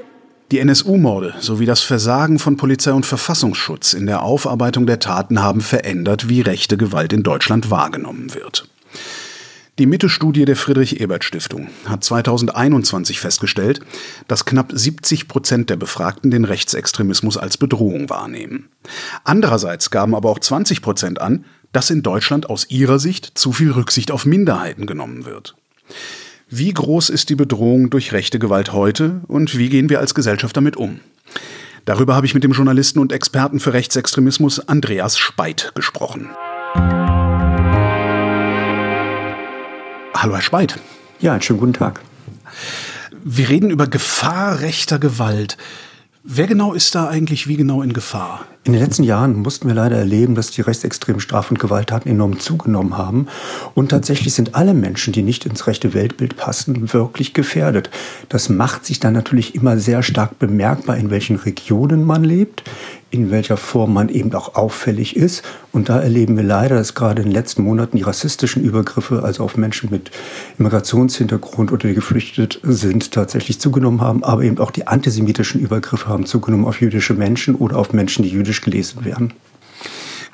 Die 0.52 0.60
NSU-Morde 0.60 1.34
sowie 1.40 1.66
das 1.66 1.82
Versagen 1.82 2.38
von 2.38 2.56
Polizei 2.56 2.92
und 2.92 3.04
Verfassungsschutz 3.04 3.94
in 3.94 4.06
der 4.06 4.22
Aufarbeitung 4.22 4.86
der 4.86 5.00
Taten 5.00 5.42
haben 5.42 5.60
verändert, 5.60 6.28
wie 6.28 6.42
rechte 6.42 6.76
Gewalt 6.76 7.12
in 7.12 7.24
Deutschland 7.24 7.70
wahrgenommen 7.70 8.34
wird. 8.34 8.68
Die 9.78 9.86
Mitte-Studie 9.86 10.44
der 10.44 10.56
Friedrich-Ebert-Stiftung 10.56 11.68
hat 11.86 12.04
2021 12.04 13.20
festgestellt, 13.20 13.80
dass 14.28 14.44
knapp 14.44 14.70
70 14.70 15.28
Prozent 15.28 15.70
der 15.70 15.76
Befragten 15.76 16.30
den 16.30 16.44
Rechtsextremismus 16.44 17.38
als 17.38 17.56
Bedrohung 17.56 18.10
wahrnehmen. 18.10 18.68
Andererseits 19.24 19.90
gaben 19.90 20.14
aber 20.14 20.28
auch 20.28 20.40
20 20.40 20.82
Prozent 20.82 21.22
an, 21.22 21.46
dass 21.72 21.88
in 21.88 22.02
Deutschland 22.02 22.50
aus 22.50 22.68
ihrer 22.68 22.98
Sicht 22.98 23.38
zu 23.38 23.52
viel 23.52 23.70
Rücksicht 23.70 24.10
auf 24.10 24.26
Minderheiten 24.26 24.84
genommen 24.84 25.24
wird. 25.24 25.54
Wie 26.50 26.74
groß 26.74 27.08
ist 27.08 27.30
die 27.30 27.34
Bedrohung 27.34 27.88
durch 27.88 28.12
rechte 28.12 28.38
Gewalt 28.38 28.74
heute 28.74 29.22
und 29.26 29.56
wie 29.56 29.70
gehen 29.70 29.88
wir 29.88 30.00
als 30.00 30.14
Gesellschaft 30.14 30.54
damit 30.54 30.76
um? 30.76 31.00
Darüber 31.86 32.14
habe 32.14 32.26
ich 32.26 32.34
mit 32.34 32.44
dem 32.44 32.52
Journalisten 32.52 32.98
und 32.98 33.10
Experten 33.10 33.58
für 33.58 33.72
Rechtsextremismus 33.72 34.68
Andreas 34.68 35.16
Speit 35.16 35.72
gesprochen. 35.74 36.28
Hallo, 40.22 40.34
Herr 40.36 40.42
Speit. 40.42 40.78
Ja, 41.18 41.32
einen 41.32 41.42
schönen 41.42 41.58
guten 41.58 41.72
Tag. 41.72 42.00
Wir 43.24 43.48
reden 43.48 43.70
über 43.70 43.88
Gefahr 43.88 44.60
rechter 44.60 45.00
Gewalt. 45.00 45.56
Wer 46.22 46.46
genau 46.46 46.74
ist 46.74 46.94
da 46.94 47.08
eigentlich 47.08 47.48
wie 47.48 47.56
genau 47.56 47.82
in 47.82 47.92
Gefahr? 47.92 48.46
In 48.62 48.72
den 48.72 48.80
letzten 48.80 49.02
Jahren 49.02 49.34
mussten 49.34 49.66
wir 49.66 49.74
leider 49.74 49.96
erleben, 49.96 50.36
dass 50.36 50.52
die 50.52 50.60
rechtsextremen 50.60 51.20
Straf- 51.20 51.50
und 51.50 51.58
Gewalttaten 51.58 52.08
enorm 52.08 52.38
zugenommen 52.38 52.96
haben. 52.96 53.26
Und 53.74 53.88
tatsächlich 53.88 54.32
sind 54.32 54.54
alle 54.54 54.74
Menschen, 54.74 55.12
die 55.12 55.24
nicht 55.24 55.44
ins 55.44 55.66
rechte 55.66 55.92
Weltbild 55.94 56.36
passen, 56.36 56.92
wirklich 56.92 57.34
gefährdet. 57.34 57.90
Das 58.28 58.48
macht 58.48 58.86
sich 58.86 59.00
dann 59.00 59.14
natürlich 59.14 59.56
immer 59.56 59.78
sehr 59.78 60.04
stark 60.04 60.38
bemerkbar, 60.38 60.98
in 60.98 61.10
welchen 61.10 61.34
Regionen 61.34 62.04
man 62.04 62.22
lebt, 62.22 62.62
in 63.12 63.30
welcher 63.30 63.58
Form 63.58 63.92
man 63.92 64.08
eben 64.08 64.32
auch 64.34 64.54
auffällig 64.54 65.16
ist. 65.16 65.42
Und 65.70 65.90
da 65.90 66.00
erleben 66.00 66.34
wir 66.36 66.42
leider, 66.42 66.76
dass 66.76 66.94
gerade 66.94 67.20
in 67.20 67.28
den 67.28 67.34
letzten 67.34 67.62
Monaten 67.62 67.98
die 67.98 68.02
rassistischen 68.02 68.64
Übergriffe, 68.64 69.22
also 69.22 69.44
auf 69.44 69.58
Menschen 69.58 69.90
mit 69.90 70.10
Immigrationshintergrund 70.58 71.72
oder 71.72 71.88
die 71.88 71.94
geflüchtet 71.94 72.58
sind, 72.62 73.12
tatsächlich 73.12 73.60
zugenommen 73.60 74.00
haben. 74.00 74.24
Aber 74.24 74.42
eben 74.42 74.58
auch 74.58 74.70
die 74.70 74.86
antisemitischen 74.86 75.60
Übergriffe 75.60 76.08
haben 76.08 76.24
zugenommen 76.24 76.64
auf 76.64 76.80
jüdische 76.80 77.12
Menschen 77.12 77.54
oder 77.54 77.76
auf 77.76 77.92
Menschen, 77.92 78.22
die 78.22 78.30
jüdisch 78.30 78.62
gelesen 78.62 79.04
werden. 79.04 79.34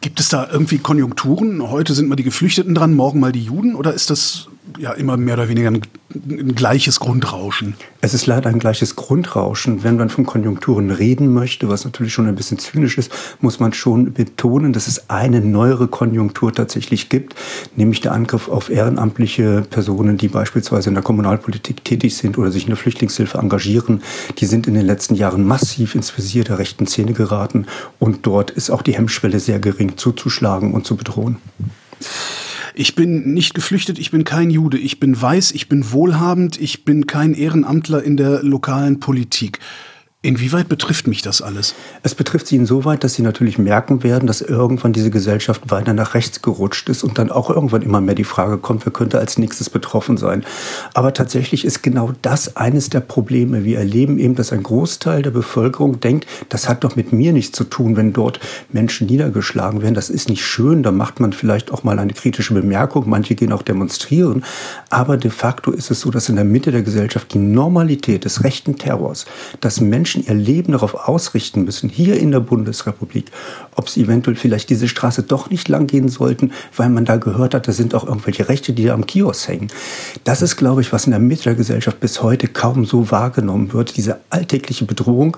Gibt 0.00 0.20
es 0.20 0.28
da 0.28 0.48
irgendwie 0.48 0.78
Konjunkturen? 0.78 1.68
Heute 1.70 1.94
sind 1.94 2.08
mal 2.08 2.14
die 2.14 2.22
Geflüchteten 2.22 2.76
dran, 2.76 2.94
morgen 2.94 3.18
mal 3.18 3.32
die 3.32 3.42
Juden? 3.42 3.74
Oder 3.74 3.92
ist 3.92 4.10
das 4.10 4.48
ja 4.78 4.92
immer 4.92 5.16
mehr 5.16 5.34
oder 5.34 5.48
weniger 5.48 5.70
ein, 5.70 5.82
ein, 6.14 6.54
gleiches 6.54 7.00
Grundrauschen. 7.00 7.74
Es 8.00 8.14
ist 8.14 8.26
leider 8.26 8.48
ein 8.48 8.58
gleiches 8.58 8.96
Grundrauschen. 8.96 9.82
Wenn 9.84 9.96
man 9.96 10.10
von 10.10 10.26
Konjunkturen 10.26 10.90
reden 10.90 11.32
möchte, 11.32 11.68
was 11.68 11.84
natürlich 11.84 12.12
schon 12.12 12.26
ein 12.26 12.34
bisschen 12.34 12.58
zynisch 12.58 12.98
ist, 12.98 13.10
muss 13.40 13.60
man 13.60 13.72
schon 13.72 14.12
betonen, 14.12 14.72
dass 14.72 14.86
es 14.86 15.10
eine 15.10 15.40
neuere 15.40 15.88
Konjunktur 15.88 16.52
tatsächlich 16.52 17.08
gibt, 17.08 17.34
nämlich 17.76 18.00
der 18.00 18.12
Angriff 18.12 18.48
auf 18.48 18.70
ehrenamtliche 18.70 19.62
Personen, 19.68 20.16
die 20.16 20.28
beispielsweise 20.28 20.88
in 20.88 20.94
der 20.94 21.04
Kommunalpolitik 21.04 21.84
tätig 21.84 22.16
sind 22.16 22.38
oder 22.38 22.50
sich 22.50 22.64
in 22.64 22.70
der 22.70 22.76
Flüchtlingshilfe 22.76 23.38
engagieren. 23.38 24.02
Die 24.38 24.46
sind 24.46 24.66
in 24.66 24.74
den 24.74 24.86
letzten 24.86 25.14
Jahren 25.14 25.44
massiv 25.44 25.94
ins 25.94 26.16
Visier 26.16 26.44
der 26.44 26.58
rechten 26.58 26.86
Szene 26.86 27.12
geraten 27.12 27.66
und 27.98 28.26
dort 28.26 28.50
ist 28.50 28.70
auch 28.70 28.82
die 28.82 28.94
Hemmschwelle 28.94 29.40
sehr 29.40 29.58
gering 29.58 29.96
zuzuschlagen 29.96 30.72
und 30.72 30.86
zu 30.86 30.96
bedrohen. 30.96 31.38
Ich 32.80 32.94
bin 32.94 33.34
nicht 33.34 33.54
geflüchtet, 33.54 33.98
ich 33.98 34.12
bin 34.12 34.22
kein 34.22 34.50
Jude, 34.50 34.78
ich 34.78 35.00
bin 35.00 35.20
weiß, 35.20 35.50
ich 35.50 35.68
bin 35.68 35.90
wohlhabend, 35.90 36.60
ich 36.60 36.84
bin 36.84 37.08
kein 37.08 37.34
Ehrenamtler 37.34 38.04
in 38.04 38.16
der 38.16 38.44
lokalen 38.44 39.00
Politik. 39.00 39.58
Inwieweit 40.20 40.68
betrifft 40.68 41.06
mich 41.06 41.22
das 41.22 41.40
alles? 41.40 41.76
Es 42.02 42.16
betrifft 42.16 42.48
Sie 42.48 42.56
insoweit, 42.56 43.04
dass 43.04 43.14
Sie 43.14 43.22
natürlich 43.22 43.56
merken 43.56 44.02
werden, 44.02 44.26
dass 44.26 44.40
irgendwann 44.40 44.92
diese 44.92 45.12
Gesellschaft 45.12 45.70
weiter 45.70 45.92
nach 45.92 46.14
rechts 46.14 46.42
gerutscht 46.42 46.88
ist 46.88 47.04
und 47.04 47.18
dann 47.18 47.30
auch 47.30 47.50
irgendwann 47.50 47.82
immer 47.82 48.00
mehr 48.00 48.16
die 48.16 48.24
Frage 48.24 48.58
kommt, 48.58 48.84
wer 48.84 48.92
könnte 48.92 49.20
als 49.20 49.38
nächstes 49.38 49.70
betroffen 49.70 50.16
sein. 50.16 50.44
Aber 50.92 51.14
tatsächlich 51.14 51.64
ist 51.64 51.84
genau 51.84 52.14
das 52.20 52.56
eines 52.56 52.90
der 52.90 52.98
Probleme. 52.98 53.62
Wir 53.62 53.78
erleben 53.78 54.18
eben, 54.18 54.34
dass 54.34 54.52
ein 54.52 54.64
Großteil 54.64 55.22
der 55.22 55.30
Bevölkerung 55.30 56.00
denkt, 56.00 56.26
das 56.48 56.68
hat 56.68 56.82
doch 56.82 56.96
mit 56.96 57.12
mir 57.12 57.32
nichts 57.32 57.56
zu 57.56 57.62
tun, 57.62 57.96
wenn 57.96 58.12
dort 58.12 58.40
Menschen 58.72 59.06
niedergeschlagen 59.06 59.82
werden. 59.82 59.94
Das 59.94 60.10
ist 60.10 60.28
nicht 60.28 60.44
schön, 60.44 60.82
da 60.82 60.90
macht 60.90 61.20
man 61.20 61.32
vielleicht 61.32 61.70
auch 61.70 61.84
mal 61.84 61.96
eine 61.96 62.12
kritische 62.12 62.54
Bemerkung. 62.54 63.08
Manche 63.08 63.36
gehen 63.36 63.52
auch 63.52 63.62
demonstrieren. 63.62 64.44
Aber 64.90 65.16
de 65.16 65.30
facto 65.30 65.70
ist 65.70 65.92
es 65.92 66.00
so, 66.00 66.10
dass 66.10 66.28
in 66.28 66.34
der 66.34 66.44
Mitte 66.44 66.72
der 66.72 66.82
Gesellschaft 66.82 67.34
die 67.34 67.38
Normalität 67.38 68.24
des 68.24 68.42
rechten 68.42 68.78
Terrors, 68.78 69.24
dass 69.60 69.80
Menschen 69.80 70.07
Menschen 70.08 70.26
ihr 70.26 70.34
Leben 70.34 70.72
darauf 70.72 70.94
ausrichten 70.94 71.64
müssen, 71.64 71.90
hier 71.90 72.18
in 72.18 72.30
der 72.30 72.40
Bundesrepublik, 72.40 73.30
ob 73.74 73.90
sie 73.90 74.04
eventuell 74.04 74.36
vielleicht 74.36 74.70
diese 74.70 74.88
Straße 74.88 75.22
doch 75.22 75.50
nicht 75.50 75.68
lang 75.68 75.86
gehen 75.86 76.08
sollten, 76.08 76.52
weil 76.74 76.88
man 76.88 77.04
da 77.04 77.16
gehört 77.16 77.52
hat, 77.52 77.68
da 77.68 77.72
sind 77.72 77.94
auch 77.94 78.06
irgendwelche 78.06 78.48
Rechte, 78.48 78.72
die 78.72 78.84
da 78.84 78.94
am 78.94 79.04
Kiosk 79.04 79.48
hängen. 79.48 79.68
Das 80.24 80.40
ist, 80.40 80.56
glaube 80.56 80.80
ich, 80.80 80.94
was 80.94 81.04
in 81.04 81.10
der 81.10 81.20
Mitte 81.20 81.42
der 81.42 81.56
Gesellschaft 81.56 82.00
bis 82.00 82.22
heute 82.22 82.48
kaum 82.48 82.86
so 82.86 83.10
wahrgenommen 83.10 83.74
wird, 83.74 83.98
diese 83.98 84.20
alltägliche 84.30 84.86
Bedrohung. 84.86 85.36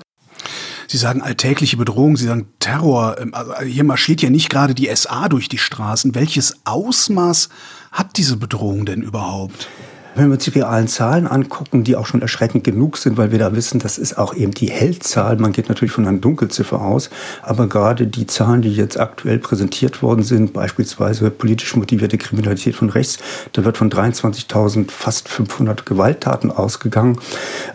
Sie 0.87 0.97
sagen 0.97 1.21
alltägliche 1.21 1.75
Bedrohung, 1.75 2.15
Sie 2.15 2.27
sagen 2.27 2.47
Terror. 2.59 3.17
Ähm, 3.19 3.33
also 3.33 3.63
hier 3.63 3.83
marschiert 3.83 4.21
ja 4.21 4.29
nicht 4.29 4.49
gerade 4.49 4.73
die 4.73 4.89
SA 4.95 5.27
durch 5.27 5.49
die 5.49 5.57
Straßen. 5.57 6.15
Welches 6.15 6.55
Ausmaß 6.63 7.49
hat 7.91 8.15
diese 8.15 8.37
Bedrohung 8.37 8.85
denn 8.85 9.01
überhaupt? 9.01 9.67
Wenn 10.13 10.27
wir 10.27 10.33
uns 10.33 10.43
die 10.43 10.49
realen 10.49 10.89
Zahlen 10.89 11.25
angucken, 11.25 11.85
die 11.85 11.95
auch 11.95 12.05
schon 12.05 12.21
erschreckend 12.21 12.65
genug 12.65 12.97
sind, 12.97 13.15
weil 13.15 13.31
wir 13.31 13.39
da 13.39 13.55
wissen, 13.55 13.79
das 13.79 13.97
ist 13.97 14.17
auch 14.17 14.33
eben 14.33 14.51
die 14.51 14.69
Hellzahl. 14.69 15.37
Man 15.37 15.53
geht 15.53 15.69
natürlich 15.69 15.93
von 15.93 16.05
einer 16.05 16.17
Dunkelziffer 16.17 16.81
aus, 16.81 17.09
aber 17.41 17.67
gerade 17.67 18.07
die 18.07 18.27
Zahlen, 18.27 18.61
die 18.61 18.73
jetzt 18.73 18.99
aktuell 18.99 19.39
präsentiert 19.39 20.03
worden 20.03 20.23
sind, 20.23 20.51
beispielsweise 20.51 21.31
politisch 21.31 21.77
motivierte 21.77 22.17
Kriminalität 22.17 22.75
von 22.75 22.89
rechts, 22.89 23.19
da 23.53 23.63
wird 23.63 23.77
von 23.77 23.89
23.000 23.89 24.91
fast 24.91 25.29
500 25.29 25.85
Gewalttaten 25.85 26.51
ausgegangen, 26.51 27.17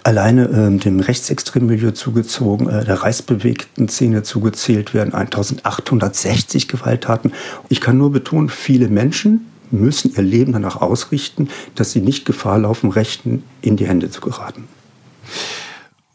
alleine 0.03 0.45
äh, 0.45 0.77
dem 0.79 1.01
rechtsextremen 1.01 1.71
Milieu 1.71 1.93
zugezogen, 1.93 2.69
äh, 2.69 2.85
der 2.85 3.03
reichsbewegten 3.03 3.89
Szene 3.89 4.25
zugezählt 4.25 4.93
werden 4.93 5.15
1.860 5.15 6.69
Gewalttaten. 6.69 7.33
Ich 7.71 7.81
kann 7.81 7.97
nur 7.97 8.13
betonen, 8.13 8.51
viele 8.51 8.89
Menschen, 8.89 9.47
müssen 9.71 10.13
ihr 10.15 10.23
Leben 10.23 10.53
danach 10.53 10.77
ausrichten, 10.77 11.49
dass 11.75 11.93
sie 11.93 12.01
nicht 12.01 12.25
Gefahr 12.25 12.59
laufen, 12.59 12.91
Rechten 12.91 13.45
in 13.63 13.77
die 13.77 13.87
Hände 13.87 14.11
zu 14.11 14.21
geraten. 14.21 14.65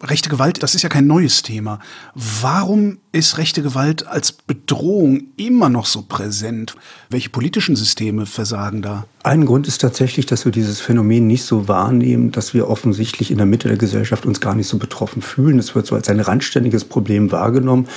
Rechte 0.03 0.29
Gewalt, 0.29 0.63
das 0.63 0.73
ist 0.73 0.81
ja 0.81 0.89
kein 0.89 1.05
neues 1.05 1.43
Thema. 1.43 1.79
Warum 2.15 2.97
ist 3.13 3.37
rechte 3.37 3.61
Gewalt 3.61 4.07
als 4.07 4.31
Bedrohung 4.31 5.23
immer 5.35 5.67
noch 5.67 5.85
so 5.85 6.03
präsent? 6.07 6.75
Welche 7.09 7.29
politischen 7.29 7.75
Systeme 7.75 8.25
versagen 8.25 8.81
da? 8.81 9.05
Ein 9.23 9.45
Grund 9.45 9.67
ist 9.67 9.81
tatsächlich, 9.81 10.25
dass 10.27 10.45
wir 10.45 10.53
dieses 10.53 10.79
Phänomen 10.79 11.27
nicht 11.27 11.43
so 11.43 11.67
wahrnehmen, 11.67 12.31
dass 12.31 12.53
wir 12.53 12.69
offensichtlich 12.69 13.29
in 13.29 13.37
der 13.37 13.45
Mitte 13.45 13.67
der 13.67 13.77
Gesellschaft 13.77 14.25
uns 14.25 14.39
gar 14.39 14.55
nicht 14.55 14.67
so 14.67 14.77
betroffen 14.77 15.21
fühlen. 15.21 15.59
Es 15.59 15.75
wird 15.75 15.87
so 15.87 15.95
als 15.95 16.07
ein 16.07 16.21
randständiges 16.21 16.85
Problem 16.85 17.33
wahrgenommen. 17.33 17.87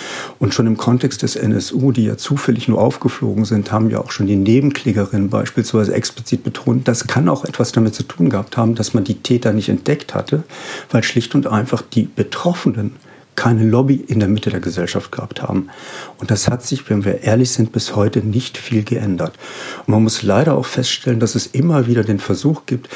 Und 0.41 0.53
schon 0.53 0.67
im 0.67 0.77
Kontext 0.77 1.23
des 1.23 1.37
NSU, 1.37 1.93
die 1.93 2.05
ja 2.05 2.17
zufällig 2.17 2.67
nur 2.67 2.81
aufgeflogen 2.81 3.45
sind, 3.45 3.71
haben 3.71 3.91
ja 3.91 4.01
auch 4.01 4.11
schon 4.11 4.27
die 4.27 4.37
Nebenklägerinnen 4.37 5.31
beispielsweise 5.31 5.95
explizit 5.95 6.43
betont, 6.43 6.89
das 6.89 7.07
kann 7.07 7.29
auch 7.29 7.45
etwas 7.45 7.71
damit 7.71 7.95
zu 7.95 8.03
tun 8.03 8.31
gehabt 8.31 8.57
haben, 8.57 8.75
dass 8.75 8.95
man 8.95 9.05
die 9.05 9.15
Täter 9.15 9.53
nicht 9.53 9.69
entdeckt 9.69 10.13
hatte, 10.13 10.43
weil 10.91 11.05
schlicht 11.05 11.37
und 11.37 11.47
einfach 11.47 11.83
die 11.83 12.09
Betroffenen 12.15 12.97
keine 13.35 13.65
Lobby 13.65 13.97
in 13.97 14.21
der 14.21 14.29
Mitte 14.29 14.51
der 14.51 14.61
Gesellschaft 14.61 15.13
gehabt 15.13 15.43
haben. 15.43 15.69
Und 16.19 16.31
das 16.31 16.49
hat 16.49 16.65
sich, 16.65 16.89
wenn 16.89 17.05
wir 17.05 17.23
ehrlich 17.23 17.51
sind, 17.51 17.73
bis 17.73 17.97
heute 17.97 18.21
nicht 18.21 18.59
viel 18.59 18.85
geändert. 18.85 19.35
Und 19.87 19.93
man 19.93 20.03
muss 20.03 20.23
leider 20.23 20.55
auch 20.55 20.67
feststellen, 20.67 21.21
dass 21.21 21.35
es 21.35 21.47
immer 21.47 21.87
wieder 21.87 22.05
den 22.05 22.19
Versuch 22.19 22.67
gibt, 22.67 22.89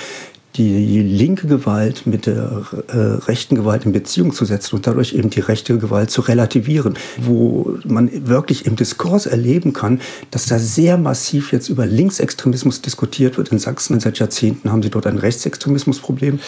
die 0.58 1.02
linke 1.02 1.46
Gewalt 1.46 2.06
mit 2.06 2.26
der 2.26 2.64
äh, 2.88 2.96
rechten 2.96 3.54
Gewalt 3.54 3.84
in 3.84 3.92
Beziehung 3.92 4.32
zu 4.32 4.44
setzen 4.44 4.76
und 4.76 4.86
dadurch 4.86 5.14
eben 5.14 5.30
die 5.30 5.40
rechte 5.40 5.78
Gewalt 5.78 6.10
zu 6.10 6.20
relativieren, 6.20 6.94
wo 7.18 7.78
man 7.84 8.10
wirklich 8.26 8.66
im 8.66 8.74
Diskurs 8.74 9.26
erleben 9.26 9.72
kann, 9.72 10.00
dass 10.32 10.46
da 10.46 10.58
sehr 10.58 10.98
massiv 10.98 11.52
jetzt 11.52 11.68
über 11.68 11.86
Linksextremismus 11.86 12.82
diskutiert 12.82 13.38
wird. 13.38 13.52
In 13.52 13.60
Sachsen 13.60 14.00
seit 14.00 14.18
Jahrzehnten 14.18 14.72
haben 14.72 14.82
sie 14.82 14.90
dort 14.90 15.06
ein 15.06 15.18
Rechtsextremismusproblem. 15.18 16.40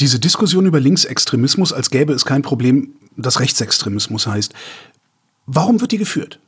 Diese 0.00 0.18
Diskussion 0.18 0.64
über 0.64 0.80
Linksextremismus, 0.80 1.74
als 1.74 1.90
gäbe 1.90 2.14
es 2.14 2.24
kein 2.24 2.40
Problem, 2.40 2.94
das 3.18 3.38
Rechtsextremismus 3.38 4.26
heißt, 4.26 4.54
warum 5.44 5.82
wird 5.82 5.92
die 5.92 5.98
geführt? 5.98 6.38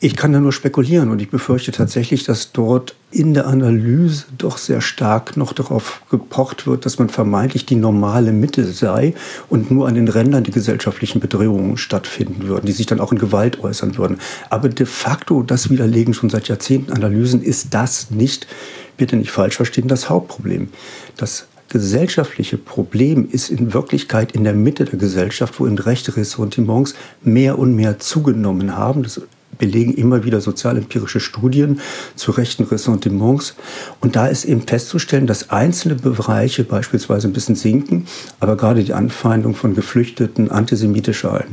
Ich 0.00 0.16
kann 0.16 0.32
da 0.32 0.40
nur 0.40 0.52
spekulieren 0.52 1.10
und 1.10 1.20
ich 1.20 1.28
befürchte 1.28 1.72
tatsächlich, 1.72 2.24
dass 2.24 2.52
dort 2.52 2.96
in 3.10 3.34
der 3.34 3.46
Analyse 3.46 4.24
doch 4.36 4.56
sehr 4.56 4.80
stark 4.80 5.36
noch 5.36 5.52
darauf 5.52 6.00
gepocht 6.10 6.66
wird, 6.66 6.86
dass 6.86 6.98
man 6.98 7.10
vermeintlich 7.10 7.66
die 7.66 7.76
normale 7.76 8.32
Mitte 8.32 8.64
sei 8.64 9.14
und 9.50 9.70
nur 9.70 9.86
an 9.86 9.94
den 9.94 10.08
Rändern 10.08 10.42
die 10.42 10.50
gesellschaftlichen 10.50 11.20
Bedrohungen 11.20 11.76
stattfinden 11.76 12.48
würden, 12.48 12.66
die 12.66 12.72
sich 12.72 12.86
dann 12.86 12.98
auch 12.98 13.12
in 13.12 13.18
Gewalt 13.18 13.60
äußern 13.60 13.96
würden. 13.98 14.18
Aber 14.48 14.70
de 14.70 14.86
facto, 14.86 15.42
das 15.42 15.68
widerlegen 15.68 16.14
schon 16.14 16.30
seit 16.30 16.48
Jahrzehnten 16.48 16.92
Analysen, 16.92 17.42
ist 17.42 17.74
das 17.74 18.10
nicht, 18.10 18.48
bitte 18.96 19.16
nicht 19.16 19.30
falsch 19.30 19.56
verstehen, 19.56 19.86
das 19.86 20.08
Hauptproblem. 20.08 20.70
Das 21.16 21.46
gesellschaftliche 21.72 22.58
Problem 22.58 23.28
ist 23.30 23.48
in 23.48 23.72
Wirklichkeit 23.72 24.32
in 24.32 24.44
der 24.44 24.52
Mitte 24.52 24.84
der 24.84 24.98
Gesellschaft, 24.98 25.58
wo 25.58 25.66
eben 25.66 25.78
rechte 25.78 26.14
Ressentiments 26.16 26.94
mehr 27.22 27.58
und 27.58 27.74
mehr 27.74 27.98
zugenommen 27.98 28.76
haben. 28.76 29.02
Das 29.02 29.22
belegen 29.58 29.94
immer 29.94 30.24
wieder 30.24 30.40
sozialempirische 30.40 31.20
Studien 31.20 31.80
zu 32.16 32.32
rechten 32.32 32.64
Ressentiments. 32.64 33.54
Und 34.00 34.16
da 34.16 34.26
ist 34.26 34.44
eben 34.44 34.62
festzustellen, 34.62 35.26
dass 35.26 35.50
einzelne 35.50 35.94
Bereiche 35.94 36.64
beispielsweise 36.64 37.28
ein 37.28 37.32
bisschen 37.32 37.54
sinken, 37.54 38.06
aber 38.40 38.56
gerade 38.56 38.82
die 38.82 38.94
Anfeindung 38.94 39.54
von 39.54 39.74
Geflüchteten, 39.74 40.50
antisemitische 40.50 41.44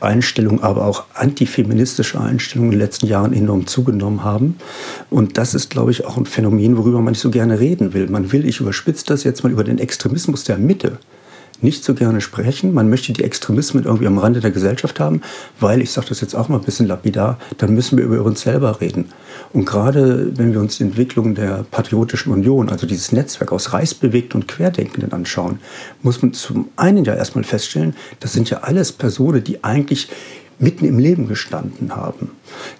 Einstellungen, 0.00 0.62
aber 0.62 0.84
auch 0.84 1.04
antifeministische 1.14 2.20
Einstellungen 2.20 2.72
in 2.72 2.78
den 2.78 2.84
letzten 2.84 3.06
Jahren 3.06 3.32
enorm 3.32 3.66
zugenommen 3.66 4.24
haben. 4.24 4.56
Und 5.10 5.38
das 5.38 5.54
ist, 5.54 5.70
glaube 5.70 5.90
ich, 5.90 6.04
auch 6.04 6.16
ein 6.16 6.26
Phänomen, 6.26 6.76
worüber 6.76 7.00
man 7.00 7.12
nicht 7.12 7.20
so 7.20 7.30
gerne 7.30 7.60
reden 7.60 7.94
will. 7.94 8.08
Man 8.08 8.32
will, 8.32 8.46
ich 8.46 8.60
überspitze 8.60 9.06
das 9.06 9.24
jetzt 9.24 9.42
mal 9.42 9.52
über 9.52 9.64
den 9.64 9.78
Extremismus 9.78 10.44
der 10.44 10.58
Mitte 10.58 10.98
nicht 11.62 11.84
so 11.84 11.94
gerne 11.94 12.20
sprechen. 12.20 12.74
Man 12.74 12.88
möchte 12.90 13.12
die 13.12 13.24
Extremismen 13.24 13.84
irgendwie 13.84 14.06
am 14.06 14.18
Rande 14.18 14.40
der 14.40 14.50
Gesellschaft 14.50 15.00
haben, 15.00 15.22
weil, 15.60 15.80
ich 15.80 15.90
sage 15.90 16.08
das 16.08 16.20
jetzt 16.20 16.34
auch 16.34 16.48
mal 16.48 16.58
ein 16.58 16.64
bisschen 16.64 16.86
lapidar, 16.86 17.38
dann 17.58 17.74
müssen 17.74 17.98
wir 17.98 18.04
über 18.04 18.22
uns 18.22 18.42
selber 18.42 18.80
reden. 18.80 19.06
Und 19.52 19.64
gerade 19.66 20.36
wenn 20.36 20.52
wir 20.52 20.60
uns 20.60 20.78
die 20.78 20.84
Entwicklung 20.84 21.34
der 21.34 21.64
Patriotischen 21.70 22.32
Union, 22.32 22.68
also 22.68 22.86
dieses 22.86 23.12
Netzwerk 23.12 23.52
aus 23.52 23.72
Reichsbewegten 23.72 24.40
und 24.40 24.48
Querdenkenden 24.48 25.12
anschauen, 25.12 25.60
muss 26.02 26.22
man 26.22 26.32
zum 26.32 26.68
einen 26.76 27.04
ja 27.04 27.14
erstmal 27.14 27.44
feststellen, 27.44 27.94
das 28.20 28.32
sind 28.32 28.50
ja 28.50 28.58
alles 28.58 28.92
Personen, 28.92 29.42
die 29.44 29.62
eigentlich 29.64 30.08
mitten 30.58 30.84
im 30.84 30.98
Leben 30.98 31.28
gestanden 31.28 31.96
haben, 31.96 32.30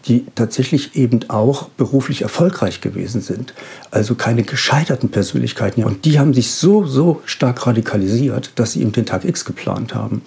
die 0.07 0.25
tatsächlich 0.35 0.97
eben 0.97 1.29
auch 1.29 1.69
beruflich 1.71 2.23
erfolgreich 2.23 2.81
gewesen 2.81 3.21
sind. 3.21 3.55
Also 3.91 4.15
keine 4.15 4.43
gescheiterten 4.43 5.11
Persönlichkeiten. 5.11 5.85
Und 5.85 6.05
die 6.05 6.19
haben 6.19 6.35
sich 6.35 6.53
so, 6.53 6.87
so 6.87 7.23
stark 7.25 7.67
radikalisiert, 7.67 8.53
dass 8.57 8.73
sie 8.73 8.83
eben 8.83 8.93
den 8.93 9.07
Tag 9.07 9.25
X 9.25 9.45
geplant 9.45 9.95
haben. 9.95 10.23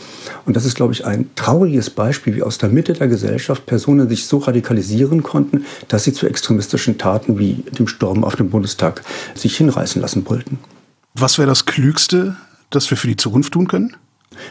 Und 0.46 0.56
das 0.56 0.66
ist, 0.66 0.76
glaube 0.76 0.94
ich, 0.94 1.06
ein 1.06 1.30
trauriges 1.36 1.90
Beispiel, 1.90 2.36
wie 2.36 2.44
aus 2.44 2.58
der 2.58 2.70
Mitte 2.70 2.94
der 2.94 3.08
Gesellschaft 3.08 3.66
Personen 3.66 4.10
sich 4.10 4.26
so 4.26 4.38
radikalisieren 4.38 5.24
konnten, 5.24 5.66
dass 5.88 6.04
sie 6.04 6.14
zu 6.14 6.28
extremistischen 6.28 6.98
Taten 6.98 7.40
wie 7.40 7.64
dem 7.78 7.88
Sturm 7.88 8.24
auf 8.24 8.36
den 8.36 8.50
Bundestag 8.50 9.02
sich 9.36 9.58
hinreißen 9.58 10.02
lassen 10.02 10.28
wollten. 10.30 10.60
Was 11.14 11.38
wäre 11.38 11.48
das 11.48 11.66
Klügste, 11.66 12.36
das 12.70 12.90
wir 12.90 12.98
für 12.98 13.08
die 13.08 13.18
Zukunft 13.18 13.54
tun 13.54 13.68
können? 13.68 13.96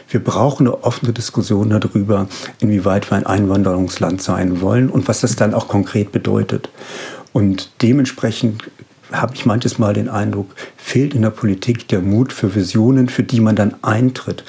Wir 0.09 0.23
brauchen 0.23 0.67
eine 0.67 0.83
offene 0.83 1.13
Diskussion 1.13 1.69
darüber, 1.69 2.27
inwieweit 2.59 3.09
wir 3.11 3.17
ein 3.17 3.25
Einwanderungsland 3.25 4.21
sein 4.21 4.61
wollen 4.61 4.89
und 4.89 5.07
was 5.07 5.21
das 5.21 5.35
dann 5.35 5.53
auch 5.53 5.67
konkret 5.67 6.11
bedeutet. 6.11 6.69
Und 7.33 7.71
dementsprechend 7.81 8.63
habe 9.11 9.35
ich 9.35 9.45
manches 9.45 9.77
Mal 9.77 9.93
den 9.93 10.09
Eindruck, 10.09 10.55
fehlt 10.75 11.13
in 11.13 11.21
der 11.21 11.29
Politik 11.29 11.87
der 11.87 12.01
Mut 12.01 12.33
für 12.33 12.55
Visionen, 12.55 13.09
für 13.09 13.23
die 13.23 13.39
man 13.39 13.55
dann 13.55 13.75
eintritt. 13.81 14.43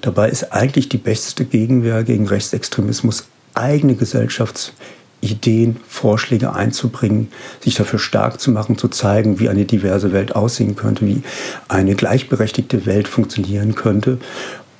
Dabei 0.00 0.28
ist 0.28 0.52
eigentlich 0.52 0.88
die 0.88 0.98
beste 0.98 1.44
Gegenwehr 1.44 2.04
gegen 2.04 2.26
Rechtsextremismus 2.26 3.26
eigene 3.54 3.94
Gesellschaftsideen, 3.94 5.76
Vorschläge 5.86 6.54
einzubringen, 6.54 7.28
sich 7.60 7.74
dafür 7.74 7.98
stark 7.98 8.40
zu 8.40 8.50
machen, 8.50 8.78
zu 8.78 8.88
zeigen, 8.88 9.40
wie 9.40 9.48
eine 9.48 9.64
diverse 9.64 10.12
Welt 10.12 10.34
aussehen 10.34 10.76
könnte, 10.76 11.06
wie 11.06 11.22
eine 11.68 11.94
gleichberechtigte 11.94 12.86
Welt 12.86 13.08
funktionieren 13.08 13.74
könnte. 13.74 14.18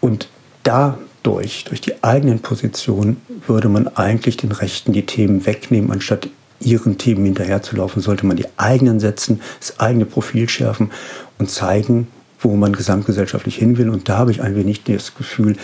Und 0.03 0.29
dadurch, 0.65 1.65
durch 1.65 1.81
die 1.81 2.03
eigenen 2.03 2.41
Positionen, 2.41 3.19
würde 3.47 3.69
man 3.69 3.87
eigentlich 3.87 4.37
den 4.37 4.51
Rechten 4.51 4.93
die 4.93 5.07
Themen 5.07 5.47
wegnehmen, 5.47 5.93
anstatt 5.93 6.29
ihren 6.59 6.99
Themen 6.99 7.25
hinterherzulaufen, 7.25 8.03
sollte 8.03 8.27
man 8.27 8.37
die 8.37 8.47
eigenen 8.57 8.99
setzen, 8.99 9.41
das 9.61 9.79
eigene 9.79 10.05
Profil 10.05 10.49
schärfen 10.49 10.91
und 11.39 11.51
zeigen, 11.51 12.09
wo 12.41 12.57
man 12.57 12.73
gesamtgesellschaftlich 12.73 13.57
hin 13.57 13.79
will. 13.79 13.91
Und 13.91 14.09
da 14.09 14.19
habe 14.19 14.33
ich 14.33 14.43
ein 14.43 14.57
wenig 14.57 14.83
das 14.83 15.15
Gefühl, 15.15 15.57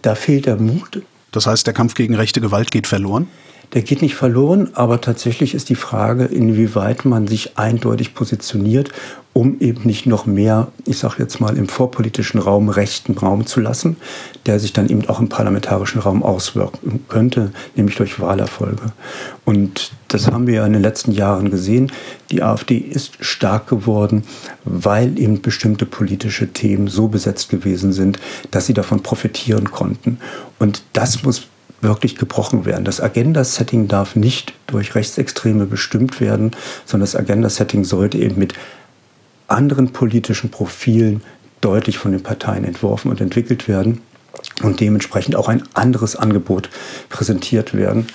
da 0.00 0.14
fehlt 0.14 0.46
der 0.46 0.56
Mut. 0.56 1.02
Das 1.30 1.46
heißt, 1.46 1.66
der 1.66 1.74
Kampf 1.74 1.94
gegen 1.94 2.14
rechte 2.14 2.40
Gewalt 2.40 2.70
geht 2.70 2.86
verloren? 2.86 3.28
Der 3.74 3.82
geht 3.82 4.02
nicht 4.02 4.14
verloren, 4.14 4.68
aber 4.74 5.00
tatsächlich 5.00 5.54
ist 5.54 5.70
die 5.70 5.74
Frage, 5.76 6.24
inwieweit 6.24 7.04
man 7.04 7.26
sich 7.26 7.56
eindeutig 7.56 8.14
positioniert, 8.14 8.90
um 9.32 9.60
eben 9.60 9.84
nicht 9.84 10.04
noch 10.04 10.26
mehr, 10.26 10.68
ich 10.84 10.98
sage 10.98 11.14
jetzt 11.20 11.40
mal, 11.40 11.56
im 11.56 11.66
vorpolitischen 11.66 12.38
Raum 12.38 12.68
rechten 12.68 13.16
Raum 13.16 13.46
zu 13.46 13.60
lassen, 13.60 13.96
der 14.44 14.60
sich 14.60 14.74
dann 14.74 14.90
eben 14.90 15.08
auch 15.08 15.20
im 15.20 15.30
parlamentarischen 15.30 16.02
Raum 16.02 16.22
auswirken 16.22 17.04
könnte, 17.08 17.52
nämlich 17.74 17.96
durch 17.96 18.20
Wahlerfolge. 18.20 18.92
Und 19.46 19.92
das 20.08 20.30
haben 20.30 20.46
wir 20.46 20.54
ja 20.56 20.66
in 20.66 20.74
den 20.74 20.82
letzten 20.82 21.12
Jahren 21.12 21.50
gesehen. 21.50 21.90
Die 22.30 22.42
AfD 22.42 22.76
ist 22.76 23.24
stark 23.24 23.68
geworden, 23.68 24.24
weil 24.64 25.18
eben 25.18 25.40
bestimmte 25.40 25.86
politische 25.86 26.52
Themen 26.52 26.88
so 26.88 27.08
besetzt 27.08 27.48
gewesen 27.48 27.94
sind, 27.94 28.18
dass 28.50 28.66
sie 28.66 28.74
davon 28.74 29.02
profitieren 29.02 29.70
konnten. 29.70 30.18
Und 30.58 30.82
das 30.92 31.22
muss 31.22 31.48
wirklich 31.82 32.16
gebrochen 32.16 32.64
werden. 32.64 32.84
Das 32.84 33.00
Agenda-Setting 33.00 33.88
darf 33.88 34.16
nicht 34.16 34.54
durch 34.66 34.94
Rechtsextreme 34.94 35.66
bestimmt 35.66 36.20
werden, 36.20 36.52
sondern 36.86 37.04
das 37.04 37.16
Agenda-Setting 37.16 37.84
sollte 37.84 38.18
eben 38.18 38.38
mit 38.38 38.54
anderen 39.48 39.92
politischen 39.92 40.50
Profilen 40.50 41.22
deutlich 41.60 41.98
von 41.98 42.12
den 42.12 42.22
Parteien 42.22 42.64
entworfen 42.64 43.10
und 43.10 43.20
entwickelt 43.20 43.68
werden 43.68 44.00
und 44.62 44.80
dementsprechend 44.80 45.36
auch 45.36 45.48
ein 45.48 45.62
anderes 45.74 46.16
Angebot 46.16 46.70
präsentiert 47.08 47.74
werden. 47.74 48.06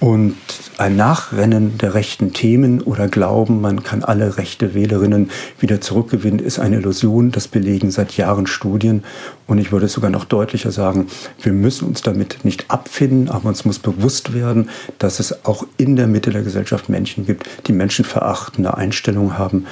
Und 0.00 0.36
ein 0.76 0.96
Nachrennen 0.96 1.78
der 1.78 1.94
rechten 1.94 2.32
Themen 2.32 2.82
oder 2.82 3.08
Glauben, 3.08 3.60
man 3.60 3.82
kann 3.84 4.02
alle 4.02 4.36
rechte 4.36 4.74
Wählerinnen 4.74 5.30
wieder 5.60 5.80
zurückgewinnen, 5.80 6.40
ist 6.40 6.58
eine 6.58 6.76
Illusion. 6.76 7.30
Das 7.30 7.48
belegen 7.48 7.90
seit 7.90 8.16
Jahren 8.16 8.46
Studien. 8.46 9.04
Und 9.46 9.58
ich 9.58 9.72
würde 9.72 9.88
sogar 9.88 10.10
noch 10.10 10.24
deutlicher 10.24 10.72
sagen, 10.72 11.06
wir 11.40 11.52
müssen 11.52 11.88
uns 11.88 12.02
damit 12.02 12.44
nicht 12.44 12.70
abfinden, 12.70 13.30
aber 13.30 13.48
uns 13.48 13.64
muss 13.64 13.78
bewusst 13.78 14.34
werden, 14.34 14.68
dass 14.98 15.20
es 15.20 15.46
auch 15.46 15.64
in 15.76 15.96
der 15.96 16.06
Mitte 16.06 16.30
der 16.30 16.42
Gesellschaft 16.42 16.88
Menschen 16.88 17.24
gibt, 17.24 17.48
die 17.66 17.72
menschenverachtende 17.72 18.76
Einstellungen 18.76 19.38
haben. 19.38 19.66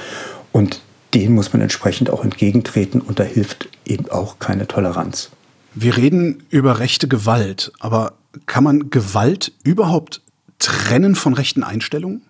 Und 0.51 0.81
denen 1.13 1.35
muss 1.35 1.53
man 1.53 1.61
entsprechend 1.61 2.09
auch 2.09 2.23
entgegentreten. 2.23 3.01
Und 3.01 3.19
da 3.19 3.23
hilft 3.23 3.69
eben 3.85 4.09
auch 4.09 4.39
keine 4.39 4.67
Toleranz. 4.67 5.29
Wir 5.75 5.97
reden 5.97 6.43
über 6.49 6.79
rechte 6.79 7.07
Gewalt, 7.07 7.71
aber 7.79 8.13
kann 8.45 8.63
man 8.63 8.89
Gewalt 8.89 9.51
überhaupt 9.63 10.21
trennen 10.59 11.15
von 11.15 11.33
rechten 11.33 11.63
Einstellungen? 11.63 12.21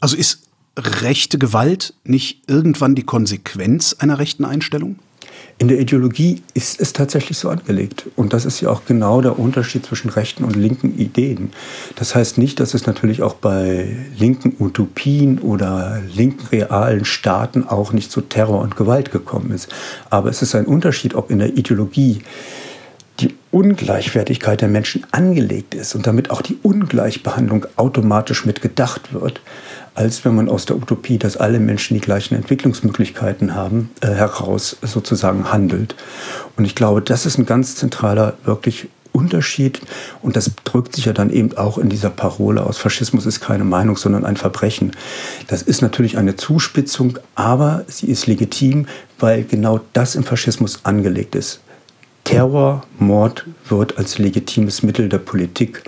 Also 0.00 0.16
ist 0.16 0.42
rechte 0.76 1.38
Gewalt 1.38 1.94
nicht 2.04 2.48
irgendwann 2.48 2.94
die 2.94 3.02
Konsequenz 3.02 3.94
einer 3.98 4.18
rechten 4.18 4.44
Einstellung? 4.44 4.98
In 5.58 5.68
der 5.68 5.78
Ideologie 5.78 6.42
ist 6.54 6.80
es 6.80 6.92
tatsächlich 6.92 7.38
so 7.38 7.48
angelegt. 7.48 8.06
Und 8.16 8.32
das 8.32 8.44
ist 8.44 8.60
ja 8.60 8.70
auch 8.70 8.84
genau 8.84 9.20
der 9.20 9.38
Unterschied 9.38 9.84
zwischen 9.84 10.08
rechten 10.08 10.44
und 10.44 10.56
linken 10.56 10.98
Ideen. 10.98 11.52
Das 11.96 12.14
heißt 12.14 12.38
nicht, 12.38 12.58
dass 12.58 12.74
es 12.74 12.86
natürlich 12.86 13.22
auch 13.22 13.34
bei 13.34 13.96
linken 14.16 14.56
Utopien 14.58 15.38
oder 15.38 16.00
linken 16.14 16.46
realen 16.46 17.04
Staaten 17.04 17.64
auch 17.64 17.92
nicht 17.92 18.10
zu 18.10 18.22
Terror 18.22 18.60
und 18.60 18.76
Gewalt 18.76 19.12
gekommen 19.12 19.52
ist. 19.52 19.68
Aber 20.10 20.30
es 20.30 20.42
ist 20.42 20.54
ein 20.54 20.66
Unterschied, 20.66 21.14
ob 21.14 21.30
in 21.30 21.38
der 21.38 21.56
Ideologie 21.56 22.22
die 23.22 23.34
Ungleichwertigkeit 23.52 24.60
der 24.60 24.68
Menschen 24.68 25.06
angelegt 25.12 25.74
ist 25.74 25.94
und 25.94 26.06
damit 26.06 26.30
auch 26.30 26.42
die 26.42 26.58
Ungleichbehandlung 26.62 27.66
automatisch 27.76 28.44
mitgedacht 28.44 29.14
wird, 29.14 29.40
als 29.94 30.24
wenn 30.24 30.34
man 30.34 30.48
aus 30.48 30.66
der 30.66 30.76
Utopie, 30.76 31.18
dass 31.18 31.36
alle 31.36 31.60
Menschen 31.60 31.94
die 31.94 32.00
gleichen 32.00 32.34
Entwicklungsmöglichkeiten 32.34 33.54
haben, 33.54 33.90
äh, 34.00 34.08
heraus 34.08 34.76
sozusagen 34.82 35.52
handelt. 35.52 35.94
Und 36.56 36.64
ich 36.64 36.74
glaube, 36.74 37.00
das 37.00 37.26
ist 37.26 37.38
ein 37.38 37.46
ganz 37.46 37.76
zentraler, 37.76 38.34
wirklich 38.44 38.88
Unterschied 39.12 39.80
und 40.22 40.36
das 40.36 40.50
drückt 40.64 40.96
sich 40.96 41.04
ja 41.04 41.12
dann 41.12 41.30
eben 41.30 41.56
auch 41.56 41.78
in 41.78 41.88
dieser 41.90 42.10
Parole 42.10 42.64
aus, 42.64 42.78
Faschismus 42.78 43.26
ist 43.26 43.40
keine 43.40 43.64
Meinung, 43.64 43.96
sondern 43.96 44.24
ein 44.24 44.36
Verbrechen. 44.36 44.92
Das 45.48 45.62
ist 45.62 45.82
natürlich 45.82 46.16
eine 46.16 46.36
Zuspitzung, 46.36 47.18
aber 47.34 47.84
sie 47.88 48.06
ist 48.06 48.26
legitim, 48.26 48.86
weil 49.18 49.44
genau 49.44 49.80
das 49.92 50.14
im 50.14 50.24
Faschismus 50.24 50.80
angelegt 50.84 51.34
ist. 51.34 51.60
Terror, 52.24 52.84
Mord 52.98 53.46
wird 53.68 53.98
als 53.98 54.18
legitimes 54.18 54.82
Mittel 54.82 55.08
der 55.08 55.18
Politik 55.18 55.82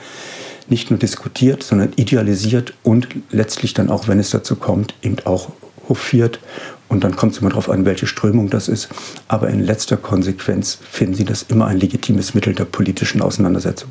nicht 0.68 0.90
nur 0.90 0.98
diskutiert, 0.98 1.62
sondern 1.62 1.92
idealisiert 1.96 2.74
und 2.82 3.08
letztlich 3.30 3.74
dann 3.74 3.90
auch, 3.90 4.08
wenn 4.08 4.18
es 4.18 4.30
dazu 4.30 4.56
kommt, 4.56 4.94
eben 5.02 5.16
auch 5.24 5.50
hofiert. 5.88 6.40
Und 6.88 7.04
dann 7.04 7.16
kommt 7.16 7.32
es 7.32 7.38
immer 7.38 7.50
darauf 7.50 7.70
an, 7.70 7.84
welche 7.84 8.06
Strömung 8.06 8.50
das 8.50 8.68
ist. 8.68 8.88
Aber 9.28 9.48
in 9.48 9.60
letzter 9.60 9.96
Konsequenz 9.96 10.78
finden 10.90 11.14
Sie 11.14 11.24
das 11.24 11.42
immer 11.42 11.66
ein 11.66 11.78
legitimes 11.78 12.34
Mittel 12.34 12.54
der 12.54 12.64
politischen 12.64 13.20
Auseinandersetzung. 13.20 13.90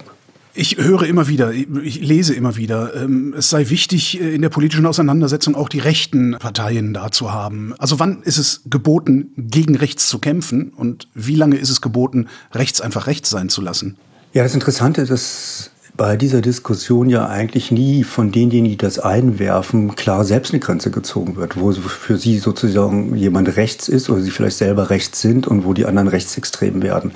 Ich 0.56 0.78
höre 0.78 1.04
immer 1.04 1.28
wieder, 1.28 1.52
ich 1.52 2.00
lese 2.00 2.36
immer 2.36 2.56
wieder, 2.56 2.96
ähm, 2.96 3.34
es 3.36 3.50
sei 3.50 3.70
wichtig, 3.70 4.22
äh, 4.22 4.36
in 4.36 4.44
der 4.44 4.50
politischen 4.50 4.86
Auseinandersetzung 4.86 5.56
auch 5.56 5.68
die 5.68 5.80
rechten 5.80 6.36
Parteien 6.38 6.94
da 6.94 7.12
zu 7.12 7.34
haben. 7.34 7.74
Also 7.80 8.00
wann 8.00 8.22
ist 8.22 8.38
es 8.38 8.62
geboten, 8.66 9.32
gegen 9.36 9.76
rechts 9.76 10.08
zu 10.08 10.20
kämpfen 10.20 10.70
und 10.70 11.08
wie 11.16 11.36
lange 11.36 11.56
ist 11.56 11.72
es 11.72 11.82
geboten, 11.82 12.28
rechts 12.52 12.82
einfach 12.82 13.08
rechts 13.08 13.32
sein 13.32 13.50
zu 13.50 13.62
lassen? 13.62 13.98
Ja, 14.34 14.44
das 14.44 14.54
Interessante 14.54 15.02
ist, 15.02 15.10
dass 15.10 15.72
bei 15.96 16.18
dieser 16.18 16.42
Diskussion 16.42 17.08
ja 17.08 17.28
eigentlich 17.28 17.70
nie 17.70 18.04
von 18.04 18.32
denjenigen, 18.32 18.72
die 18.72 18.78
das 18.78 18.98
einwerfen, 18.98 19.96
klar 19.96 20.26
selbst 20.26 20.52
eine 20.52 20.60
Grenze 20.60 20.90
gezogen 20.90 21.36
wird, 21.36 21.60
wo 21.60 21.72
für 21.72 22.18
sie 22.18 22.40
sozusagen 22.40 23.16
jemand 23.16 23.56
rechts 23.58 23.90
ist 23.90 24.10
oder 24.10 24.22
sie 24.22 24.32
vielleicht 24.32 24.58
selber 24.58 24.90
rechts 24.90 25.22
sind 25.22 25.46
und 25.46 25.66
wo 25.66 25.74
die 25.74 25.86
anderen 25.86 26.08
rechtsextrem 26.08 26.82
werden. 26.82 27.12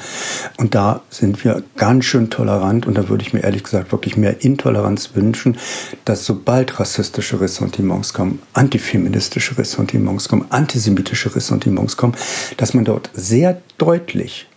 Und 0.58 0.76
da 0.76 1.02
sind 1.10 1.44
wir 1.44 1.64
ganz 1.76 2.06
schön 2.06 2.30
tolerant 2.30 2.86
und 2.86 2.96
da 2.96 3.10
würde 3.10 3.24
ich 3.24 3.34
mir 3.34 3.44
ehrlich 3.44 3.64
gesagt 3.64 3.92
wirklich 3.92 4.16
mehr 4.16 4.44
Intoleranz 4.44 5.16
wünschen, 5.16 5.58
dass 6.06 6.26
sobald 6.26 6.80
rassistische 6.80 7.42
Ressentiments 7.42 8.14
kommen, 8.14 8.40
antifeministische 8.54 9.58
Ressentiments 9.58 10.30
kommen, 10.30 10.46
antisemitische 10.50 11.36
Ressentiments 11.36 11.98
kommen, 11.98 12.16
dass 12.58 12.76
man 12.76 12.86
dort 12.86 13.10
sehr 13.16 13.60
deutlich 13.80 14.48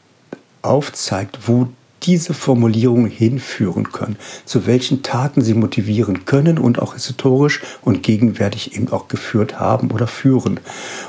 aufzeigt, 0.61 1.39
wo 1.47 1.69
diese 2.03 2.35
Formulierungen 2.35 3.11
hinführen 3.11 3.93
können, 3.93 4.17
zu 4.45 4.67
welchen 4.67 5.03
Taten 5.03 5.43
sie 5.43 5.55
motivieren 5.55 6.25
können 6.25 6.59
und 6.59 6.79
auch 6.79 6.95
historisch 6.95 7.61
und 7.83 8.03
gegenwärtig 8.03 8.77
eben 8.77 8.89
auch 8.91 9.09
geführt 9.09 9.61
haben 9.61 9.91
oder 9.91 10.07
führen. 10.07 10.61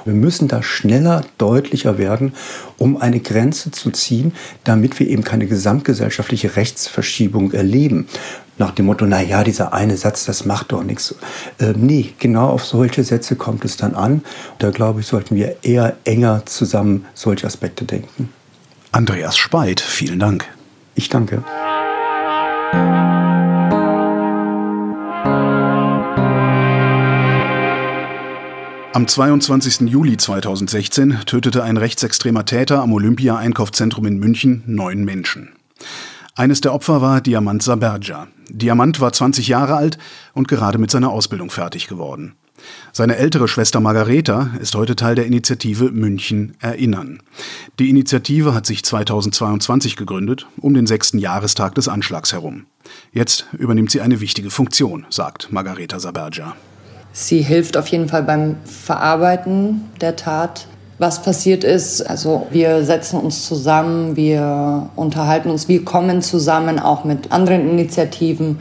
Wir 0.05 0.13
müssen 0.13 0.47
da 0.47 0.63
schneller, 0.63 1.23
deutlicher 1.37 1.97
werden, 1.97 2.33
um 2.77 2.97
eine 2.97 3.19
Grenze 3.19 3.71
zu 3.71 3.91
ziehen, 3.91 4.33
damit 4.63 4.99
wir 4.99 5.07
eben 5.07 5.23
keine 5.23 5.47
gesamtgesellschaftliche 5.47 6.55
Rechtsverschiebung 6.55 7.51
erleben 7.51 8.07
nach 8.61 8.71
dem 8.71 8.85
Motto, 8.85 9.05
na 9.07 9.21
ja, 9.21 9.43
dieser 9.43 9.73
eine 9.73 9.97
Satz, 9.97 10.25
das 10.25 10.45
macht 10.45 10.71
doch 10.71 10.83
nichts. 10.83 11.15
Äh, 11.59 11.73
nee, 11.75 12.13
genau 12.19 12.49
auf 12.49 12.63
solche 12.63 13.03
Sätze 13.03 13.35
kommt 13.35 13.65
es 13.65 13.75
dann 13.75 13.95
an. 13.95 14.23
Da 14.59 14.69
glaube 14.69 14.99
ich, 14.99 15.07
sollten 15.07 15.35
wir 15.35 15.57
eher 15.63 15.97
enger 16.03 16.45
zusammen 16.45 17.05
solche 17.15 17.47
Aspekte 17.47 17.85
denken. 17.85 18.29
Andreas 18.91 19.35
Speit, 19.35 19.79
vielen 19.79 20.19
Dank. 20.19 20.47
Ich 20.95 21.09
danke. 21.09 21.43
Am 28.93 29.07
22. 29.07 29.89
Juli 29.89 30.17
2016 30.17 31.21
tötete 31.25 31.63
ein 31.63 31.77
rechtsextremer 31.77 32.43
Täter 32.43 32.81
am 32.81 32.91
Olympia-Einkaufszentrum 32.91 34.05
in 34.05 34.19
München 34.19 34.63
neun 34.65 35.05
Menschen. 35.05 35.53
Eines 36.35 36.59
der 36.59 36.73
Opfer 36.73 37.01
war 37.01 37.21
Diamant 37.21 37.63
Saberja. 37.63 38.27
Diamant 38.49 38.99
war 38.99 39.13
20 39.13 39.47
Jahre 39.47 39.75
alt 39.75 39.97
und 40.33 40.49
gerade 40.49 40.77
mit 40.77 40.91
seiner 40.91 41.09
Ausbildung 41.09 41.49
fertig 41.49 41.87
geworden. 41.87 42.35
Seine 42.93 43.15
ältere 43.15 43.47
Schwester 43.47 43.79
Margareta 43.79 44.51
ist 44.59 44.75
heute 44.75 44.95
Teil 44.95 45.15
der 45.15 45.25
Initiative 45.25 45.91
München 45.91 46.55
Erinnern. 46.59 47.19
Die 47.79 47.89
Initiative 47.89 48.53
hat 48.53 48.65
sich 48.65 48.83
2022 48.83 49.95
gegründet, 49.95 50.47
um 50.59 50.73
den 50.73 50.87
sechsten 50.87 51.17
Jahrestag 51.17 51.75
des 51.75 51.87
Anschlags 51.87 52.33
herum. 52.33 52.65
Jetzt 53.13 53.45
übernimmt 53.57 53.91
sie 53.91 54.01
eine 54.01 54.19
wichtige 54.19 54.49
Funktion, 54.49 55.05
sagt 55.09 55.51
Margareta 55.51 55.99
Saberja. 55.99 56.55
Sie 57.13 57.41
hilft 57.41 57.77
auf 57.77 57.87
jeden 57.87 58.07
Fall 58.07 58.23
beim 58.23 58.55
Verarbeiten 58.65 59.81
der 59.99 60.15
Tat. 60.15 60.67
Was 60.97 61.23
passiert 61.23 61.63
ist, 61.63 62.01
also 62.01 62.47
wir 62.51 62.85
setzen 62.85 63.19
uns 63.19 63.47
zusammen, 63.47 64.15
wir 64.15 64.89
unterhalten 64.95 65.49
uns, 65.49 65.67
wir 65.67 65.83
kommen 65.83 66.21
zusammen 66.21 66.77
auch 66.77 67.05
mit 67.05 67.31
anderen 67.31 67.67
Initiativen 67.69 68.59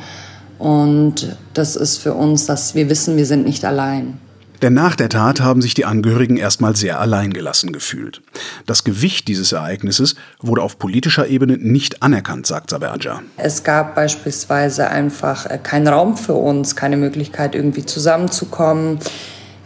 und 0.60 1.36
das 1.54 1.74
ist 1.74 1.96
für 1.98 2.12
uns, 2.12 2.44
dass 2.44 2.74
wir 2.74 2.90
wissen, 2.90 3.16
wir 3.16 3.24
sind 3.24 3.46
nicht 3.46 3.64
allein. 3.64 4.18
Denn 4.60 4.74
nach 4.74 4.94
der 4.94 5.08
Tat 5.08 5.40
haben 5.40 5.62
sich 5.62 5.72
die 5.72 5.86
Angehörigen 5.86 6.36
erstmal 6.36 6.76
sehr 6.76 7.00
alleingelassen 7.00 7.72
gefühlt. 7.72 8.20
Das 8.66 8.84
Gewicht 8.84 9.26
dieses 9.28 9.52
Ereignisses 9.52 10.16
wurde 10.38 10.60
auf 10.62 10.78
politischer 10.78 11.26
Ebene 11.28 11.56
nicht 11.56 12.02
anerkannt, 12.02 12.46
sagt 12.46 12.68
Saberja. 12.68 13.22
Es 13.38 13.64
gab 13.64 13.94
beispielsweise 13.94 14.88
einfach 14.88 15.46
äh, 15.46 15.56
keinen 15.56 15.88
Raum 15.88 16.18
für 16.18 16.34
uns, 16.34 16.76
keine 16.76 16.98
Möglichkeit, 16.98 17.54
irgendwie 17.54 17.86
zusammenzukommen. 17.86 18.98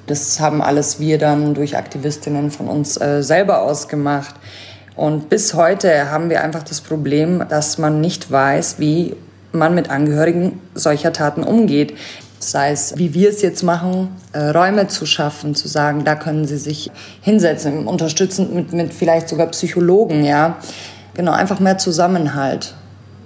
Das 0.06 0.38
haben 0.38 0.62
alles 0.62 1.00
wir 1.00 1.18
dann 1.18 1.54
durch 1.54 1.76
Aktivistinnen 1.76 2.52
von 2.52 2.68
uns 2.68 3.00
äh, 3.00 3.20
selber 3.24 3.62
ausgemacht. 3.62 4.36
Und 4.94 5.28
bis 5.28 5.54
heute 5.54 6.12
haben 6.12 6.30
wir 6.30 6.44
einfach 6.44 6.62
das 6.62 6.80
Problem, 6.80 7.44
dass 7.48 7.78
man 7.78 8.00
nicht 8.00 8.30
weiß, 8.30 8.76
wie 8.78 9.16
man 9.54 9.74
mit 9.74 9.90
Angehörigen 9.90 10.60
solcher 10.74 11.12
Taten 11.12 11.42
umgeht. 11.42 11.96
Sei 12.38 12.72
es, 12.72 12.96
wie 12.98 13.14
wir 13.14 13.30
es 13.30 13.40
jetzt 13.40 13.62
machen, 13.62 14.08
äh, 14.32 14.50
Räume 14.50 14.88
zu 14.88 15.06
schaffen, 15.06 15.54
zu 15.54 15.66
sagen, 15.66 16.04
da 16.04 16.14
können 16.14 16.46
sie 16.46 16.58
sich 16.58 16.90
hinsetzen, 17.22 17.86
unterstützend 17.86 18.54
mit, 18.54 18.72
mit 18.72 18.92
vielleicht 18.92 19.28
sogar 19.28 19.46
Psychologen, 19.46 20.24
ja. 20.24 20.58
Genau, 21.14 21.32
einfach 21.32 21.60
mehr 21.60 21.78
Zusammenhalt. 21.78 22.74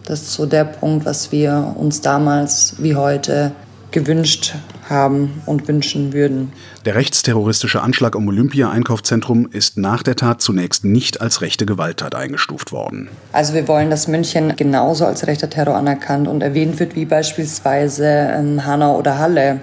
Das 0.05 0.23
ist 0.23 0.35
so 0.35 0.47
der 0.47 0.65
Punkt, 0.65 1.05
was 1.05 1.33
wir 1.33 1.75
uns 1.77 2.01
damals 2.01 2.75
wie 2.79 2.95
heute 2.95 3.53
gewünscht 3.99 4.55
haben 4.89 5.43
und 5.45 5.67
wünschen 5.67 6.13
würden. 6.13 6.53
Der 6.85 6.95
rechtsterroristische 6.95 7.83
Anschlag 7.83 8.15
am 8.15 8.29
Olympia-Einkaufszentrum 8.29 9.49
ist 9.51 9.77
nach 9.77 10.05
der 10.05 10.15
Tat 10.15 10.41
zunächst 10.41 10.85
nicht 10.85 11.21
als 11.21 11.41
rechte 11.41 11.67
Gewalttat 11.67 12.15
eingestuft 12.15 12.71
worden. 12.71 13.09
Also 13.33 13.55
wir 13.55 13.67
wollen, 13.67 13.91
dass 13.91 14.07
München 14.07 14.55
genauso 14.57 15.05
als 15.05 15.27
rechter 15.27 15.51
Terror 15.51 15.75
anerkannt 15.75 16.29
und 16.29 16.43
erwähnt 16.43 16.79
wird 16.79 16.95
wie 16.95 17.07
beispielsweise 17.07 18.07
in 18.39 18.65
Hanau 18.65 18.97
oder 18.97 19.19
Halle. 19.19 19.63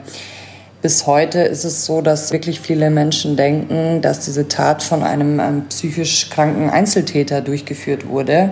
Bis 0.81 1.07
heute 1.07 1.39
ist 1.39 1.63
es 1.63 1.85
so, 1.85 2.01
dass 2.01 2.31
wirklich 2.33 2.59
viele 2.59 2.89
Menschen 2.89 3.37
denken, 3.37 4.01
dass 4.01 4.19
diese 4.19 4.47
Tat 4.49 4.83
von 4.83 5.01
einem, 5.01 5.39
einem 5.39 5.59
ähm, 5.59 5.65
psychisch 5.69 6.29
kranken 6.29 6.69
Einzeltäter 6.69 7.41
durchgeführt 7.41 8.07
wurde. 8.07 8.51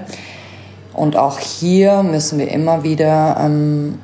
Und 0.93 1.15
auch 1.17 1.39
hier 1.39 2.03
müssen 2.03 2.39
wir 2.39 2.49
immer 2.49 2.83
wieder 2.83 3.37
ähm, 3.39 3.99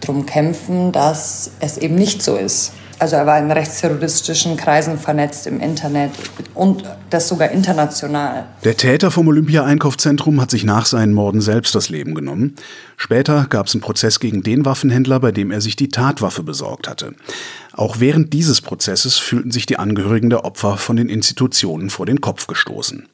darum 0.00 0.26
kämpfen, 0.26 0.92
dass 0.92 1.50
es 1.60 1.78
eben 1.78 1.94
nicht 1.94 2.22
so 2.22 2.36
ist. 2.36 2.72
Also 3.00 3.14
er 3.14 3.26
war 3.26 3.38
in 3.38 3.50
rechtsterroristischen 3.50 4.56
Kreisen 4.56 4.98
vernetzt 4.98 5.46
im 5.46 5.60
Internet 5.60 6.10
und 6.54 6.82
das 7.10 7.28
sogar 7.28 7.50
international. 7.50 8.46
Der 8.64 8.76
Täter 8.76 9.12
vom 9.12 9.28
Olympia-Einkaufszentrum 9.28 10.40
hat 10.40 10.50
sich 10.50 10.64
nach 10.64 10.84
seinen 10.84 11.12
Morden 11.12 11.40
selbst 11.40 11.76
das 11.76 11.90
Leben 11.90 12.14
genommen. 12.14 12.56
Später 12.96 13.46
gab 13.48 13.66
es 13.66 13.74
einen 13.74 13.82
Prozess 13.82 14.18
gegen 14.18 14.42
den 14.42 14.64
Waffenhändler, 14.64 15.20
bei 15.20 15.30
dem 15.30 15.52
er 15.52 15.60
sich 15.60 15.76
die 15.76 15.90
Tatwaffe 15.90 16.42
besorgt 16.42 16.88
hatte. 16.88 17.14
Auch 17.78 18.00
während 18.00 18.32
dieses 18.32 18.60
Prozesses 18.60 19.18
fühlten 19.18 19.52
sich 19.52 19.64
die 19.64 19.78
Angehörigen 19.78 20.30
der 20.30 20.44
Opfer 20.44 20.78
von 20.78 20.96
den 20.96 21.08
Institutionen 21.08 21.90
vor 21.90 22.06
den 22.06 22.20
Kopf 22.20 22.48
gestoßen. 22.48 23.08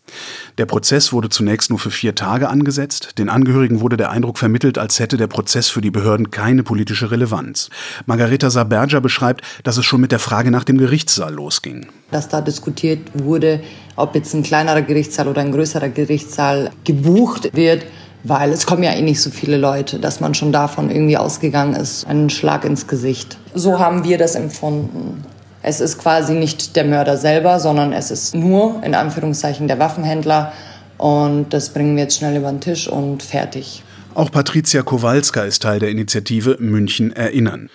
Der 0.57 0.65
Prozess 0.65 1.13
wurde 1.13 1.29
zunächst 1.29 1.69
nur 1.69 1.79
für 1.79 1.91
vier 1.91 2.15
Tage 2.15 2.49
angesetzt. 2.49 3.19
Den 3.19 3.29
Angehörigen 3.29 3.83
wurde 3.83 3.99
der 3.99 4.11
Eindruck 4.11 4.39
vermittelt, 4.39 4.79
als 4.79 4.99
hätte 5.01 5.19
der 5.19 5.27
Prozess 5.27 5.69
für 5.69 5.83
die 5.83 5.91
Behörden 5.91 6.31
keine 6.31 6.63
politische 6.63 7.11
Relevanz. 7.11 7.69
Margareta 8.07 8.49
Saberger 8.49 9.03
beschreibt, 9.03 9.43
dass 9.65 9.77
es 9.77 9.85
schon 9.85 10.01
mit 10.01 10.13
der 10.13 10.19
Frage 10.19 10.51
nach 10.51 10.65
dem 10.65 10.79
Gerichtssaal 10.79 11.35
losging. 11.35 11.87
Dass 12.11 12.31
da 12.31 12.41
diskutiert 12.41 13.01
wurde, 13.13 13.63
ob 13.97 14.15
jetzt 14.15 14.33
ein 14.33 14.43
kleinerer 14.43 14.81
Gerichtssaal 14.81 15.29
oder 15.29 15.43
ein 15.43 15.53
größerer 15.53 15.91
Gerichtssaal 15.91 16.71
gebucht 16.85 17.51
wird 17.53 17.85
weil 18.25 18.53
es 18.53 18.67
kommen 18.67 18.83
ja 18.83 18.93
eh 18.93 19.03
nicht 19.03 19.21
so 19.21 19.31
viele 19.31 19.59
Leute, 19.59 19.99
dass 19.99 20.19
man 20.19 20.35
schon 20.35 20.51
davon 20.51 20.91
irgendwie 20.91 21.17
ausgegangen 21.17 21.75
ist, 21.75 22.07
einen 22.07 22.31
Schlag 22.31 22.65
ins 22.65 22.89
Gesicht. 22.89 23.39
So 23.55 23.79
haben 23.79 24.03
wir 24.05 24.19
das 24.19 24.35
empfunden. 24.35 25.25
Es 25.63 25.81
ist 25.81 25.99
quasi 25.99 26.35
nicht 26.35 26.75
der 26.77 26.85
Mörder 26.85 27.17
selber, 27.17 27.61
sondern 27.61 27.93
es 27.93 28.11
ist 28.11 28.35
nur 28.35 28.83
in 28.83 28.95
Anführungszeichen 28.95 29.69
der 29.69 29.79
Waffenhändler 29.79 30.53
und 30.99 31.53
das 31.53 31.71
bringen 31.71 31.97
wir 31.97 32.05
jetzt 32.05 32.19
schnell 32.19 32.37
über 32.37 32.51
den 32.51 32.61
Tisch 32.61 32.89
und 32.89 33.23
fertig. 33.23 33.83
Auch 34.15 34.31
Patricia 34.31 34.83
Kowalska 34.83 35.43
ist 35.43 35.63
Teil 35.63 35.81
der 35.81 35.91
Initiative 35.91 36.57
München 36.61 37.15
erinnern. 37.15 37.69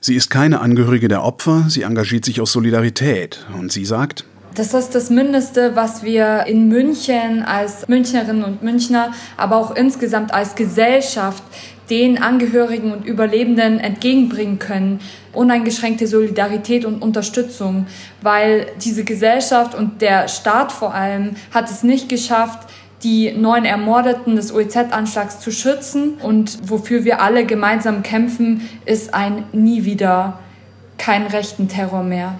Sie 0.00 0.14
ist 0.14 0.30
keine 0.30 0.60
Angehörige 0.60 1.08
der 1.08 1.22
Opfer, 1.24 1.66
sie 1.68 1.82
engagiert 1.82 2.24
sich 2.24 2.40
aus 2.40 2.52
Solidarität 2.52 3.44
und 3.58 3.70
sie 3.70 3.84
sagt, 3.84 4.24
das 4.54 4.74
ist 4.74 4.94
das 4.94 5.10
Mindeste, 5.10 5.76
was 5.76 6.02
wir 6.02 6.44
in 6.46 6.68
München 6.68 7.42
als 7.42 7.88
Münchnerinnen 7.88 8.44
und 8.44 8.62
Münchner, 8.62 9.12
aber 9.36 9.56
auch 9.56 9.74
insgesamt 9.74 10.34
als 10.34 10.54
Gesellschaft 10.54 11.42
den 11.88 12.22
Angehörigen 12.22 12.92
und 12.92 13.04
Überlebenden 13.04 13.80
entgegenbringen 13.80 14.58
können. 14.58 15.00
Uneingeschränkte 15.32 16.06
Solidarität 16.06 16.84
und 16.84 17.02
Unterstützung, 17.02 17.86
weil 18.22 18.66
diese 18.82 19.04
Gesellschaft 19.04 19.74
und 19.74 20.00
der 20.00 20.28
Staat 20.28 20.72
vor 20.72 20.94
allem 20.94 21.34
hat 21.52 21.70
es 21.70 21.82
nicht 21.82 22.08
geschafft, 22.08 22.68
die 23.02 23.32
neun 23.32 23.64
Ermordeten 23.64 24.36
des 24.36 24.52
OEZ-Anschlags 24.52 25.40
zu 25.40 25.50
schützen. 25.50 26.14
Und 26.22 26.58
wofür 26.68 27.04
wir 27.04 27.22
alle 27.22 27.44
gemeinsam 27.44 28.02
kämpfen, 28.02 28.68
ist 28.84 29.14
ein 29.14 29.44
nie 29.52 29.84
wieder 29.84 30.38
kein 30.98 31.26
rechten 31.26 31.68
Terror 31.68 32.02
mehr. 32.02 32.38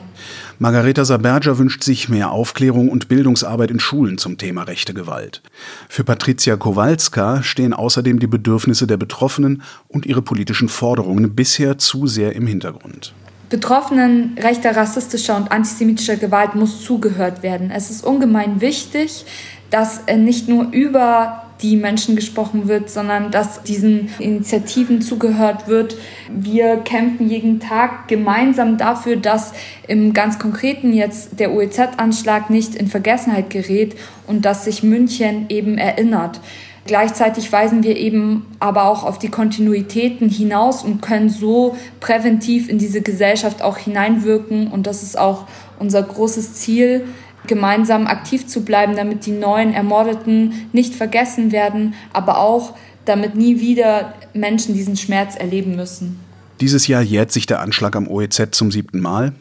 Margareta 0.62 1.06
Saberger 1.06 1.56
wünscht 1.56 1.82
sich 1.82 2.10
mehr 2.10 2.32
Aufklärung 2.32 2.90
und 2.90 3.08
Bildungsarbeit 3.08 3.70
in 3.70 3.80
Schulen 3.80 4.18
zum 4.18 4.36
Thema 4.36 4.64
rechte 4.64 4.92
Gewalt. 4.92 5.40
Für 5.88 6.04
Patricia 6.04 6.54
Kowalska 6.56 7.42
stehen 7.42 7.72
außerdem 7.72 8.18
die 8.18 8.26
Bedürfnisse 8.26 8.86
der 8.86 8.98
Betroffenen 8.98 9.62
und 9.88 10.04
ihre 10.04 10.20
politischen 10.20 10.68
Forderungen 10.68 11.34
bisher 11.34 11.78
zu 11.78 12.06
sehr 12.06 12.36
im 12.36 12.46
Hintergrund. 12.46 13.14
Betroffenen 13.48 14.36
rechter, 14.38 14.76
rassistischer 14.76 15.34
und 15.38 15.50
antisemitischer 15.50 16.16
Gewalt 16.16 16.54
muss 16.54 16.84
zugehört 16.84 17.42
werden. 17.42 17.70
Es 17.70 17.90
ist 17.90 18.04
ungemein 18.04 18.60
wichtig, 18.60 19.24
dass 19.70 20.02
nicht 20.14 20.46
nur 20.46 20.70
über 20.72 21.49
die 21.62 21.76
Menschen 21.76 22.16
gesprochen 22.16 22.68
wird, 22.68 22.90
sondern 22.90 23.30
dass 23.30 23.62
diesen 23.62 24.10
Initiativen 24.18 25.02
zugehört 25.02 25.68
wird. 25.68 25.96
Wir 26.28 26.76
kämpfen 26.78 27.28
jeden 27.28 27.60
Tag 27.60 28.08
gemeinsam 28.08 28.78
dafür, 28.78 29.16
dass 29.16 29.52
im 29.86 30.12
ganz 30.12 30.38
konkreten 30.38 30.92
jetzt 30.92 31.38
der 31.38 31.52
OEZ-Anschlag 31.52 32.50
nicht 32.50 32.74
in 32.74 32.86
Vergessenheit 32.86 33.50
gerät 33.50 33.96
und 34.26 34.44
dass 34.44 34.64
sich 34.64 34.82
München 34.82 35.46
eben 35.48 35.78
erinnert. 35.78 36.40
Gleichzeitig 36.86 37.52
weisen 37.52 37.82
wir 37.82 37.96
eben 37.96 38.46
aber 38.58 38.84
auch 38.84 39.04
auf 39.04 39.18
die 39.18 39.28
Kontinuitäten 39.28 40.28
hinaus 40.28 40.82
und 40.82 41.02
können 41.02 41.28
so 41.28 41.76
präventiv 42.00 42.68
in 42.68 42.78
diese 42.78 43.02
Gesellschaft 43.02 43.62
auch 43.62 43.76
hineinwirken. 43.76 44.68
Und 44.68 44.86
das 44.86 45.02
ist 45.02 45.18
auch 45.18 45.46
unser 45.78 46.02
großes 46.02 46.54
Ziel, 46.54 47.06
gemeinsam 47.46 48.06
aktiv 48.06 48.46
zu 48.46 48.64
bleiben, 48.64 48.96
damit 48.96 49.26
die 49.26 49.32
neuen 49.32 49.72
Ermordeten 49.72 50.68
nicht 50.72 50.94
vergessen 50.94 51.52
werden, 51.52 51.94
aber 52.12 52.38
auch 52.38 52.74
damit 53.04 53.34
nie 53.34 53.60
wieder 53.60 54.14
Menschen 54.34 54.74
diesen 54.74 54.96
Schmerz 54.96 55.36
erleben 55.36 55.76
müssen. 55.76 56.20
Dieses 56.60 56.86
Jahr 56.86 57.02
jährt 57.02 57.32
sich 57.32 57.46
der 57.46 57.60
Anschlag 57.60 57.96
am 57.96 58.06
OEZ 58.06 58.48
zum 58.52 58.70
siebten 58.70 59.00
Mal. 59.00 59.32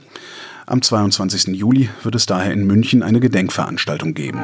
Am 0.66 0.82
22. 0.82 1.56
Juli 1.56 1.90
wird 2.04 2.16
es 2.16 2.26
daher 2.26 2.54
in 2.54 2.66
München 2.66 3.04
eine 3.04 3.20
Gedenkveranstaltung 3.20 4.14
geben. 4.14 4.40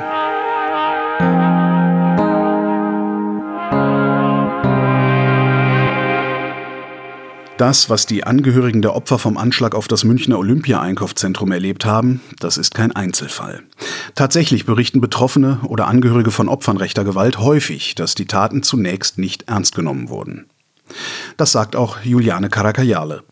Das, 7.57 7.89
was 7.89 8.05
die 8.05 8.25
Angehörigen 8.25 8.81
der 8.81 8.95
Opfer 8.95 9.17
vom 9.17 9.37
Anschlag 9.37 9.75
auf 9.75 9.87
das 9.87 10.03
Münchner 10.03 10.37
Olympia-Einkaufszentrum 10.39 11.53
erlebt 11.53 11.85
haben, 11.85 12.19
das 12.39 12.57
ist 12.57 12.75
kein 12.75 12.91
Einzelfall. 12.91 13.63
Tatsächlich 14.13 14.65
berichten 14.65 14.99
Betroffene 14.99 15.59
oder 15.63 15.87
Angehörige 15.87 16.31
von 16.31 16.49
Opfern 16.49 16.75
rechter 16.75 17.05
Gewalt 17.05 17.39
häufig, 17.39 17.95
dass 17.95 18.13
die 18.13 18.25
Taten 18.25 18.61
zunächst 18.61 19.17
nicht 19.17 19.47
ernst 19.47 19.73
genommen 19.73 20.09
wurden. 20.09 20.47
Das 21.37 21.53
sagt 21.53 21.77
auch 21.77 22.01
Juliane 22.03 22.49
Karakajale. 22.49 23.23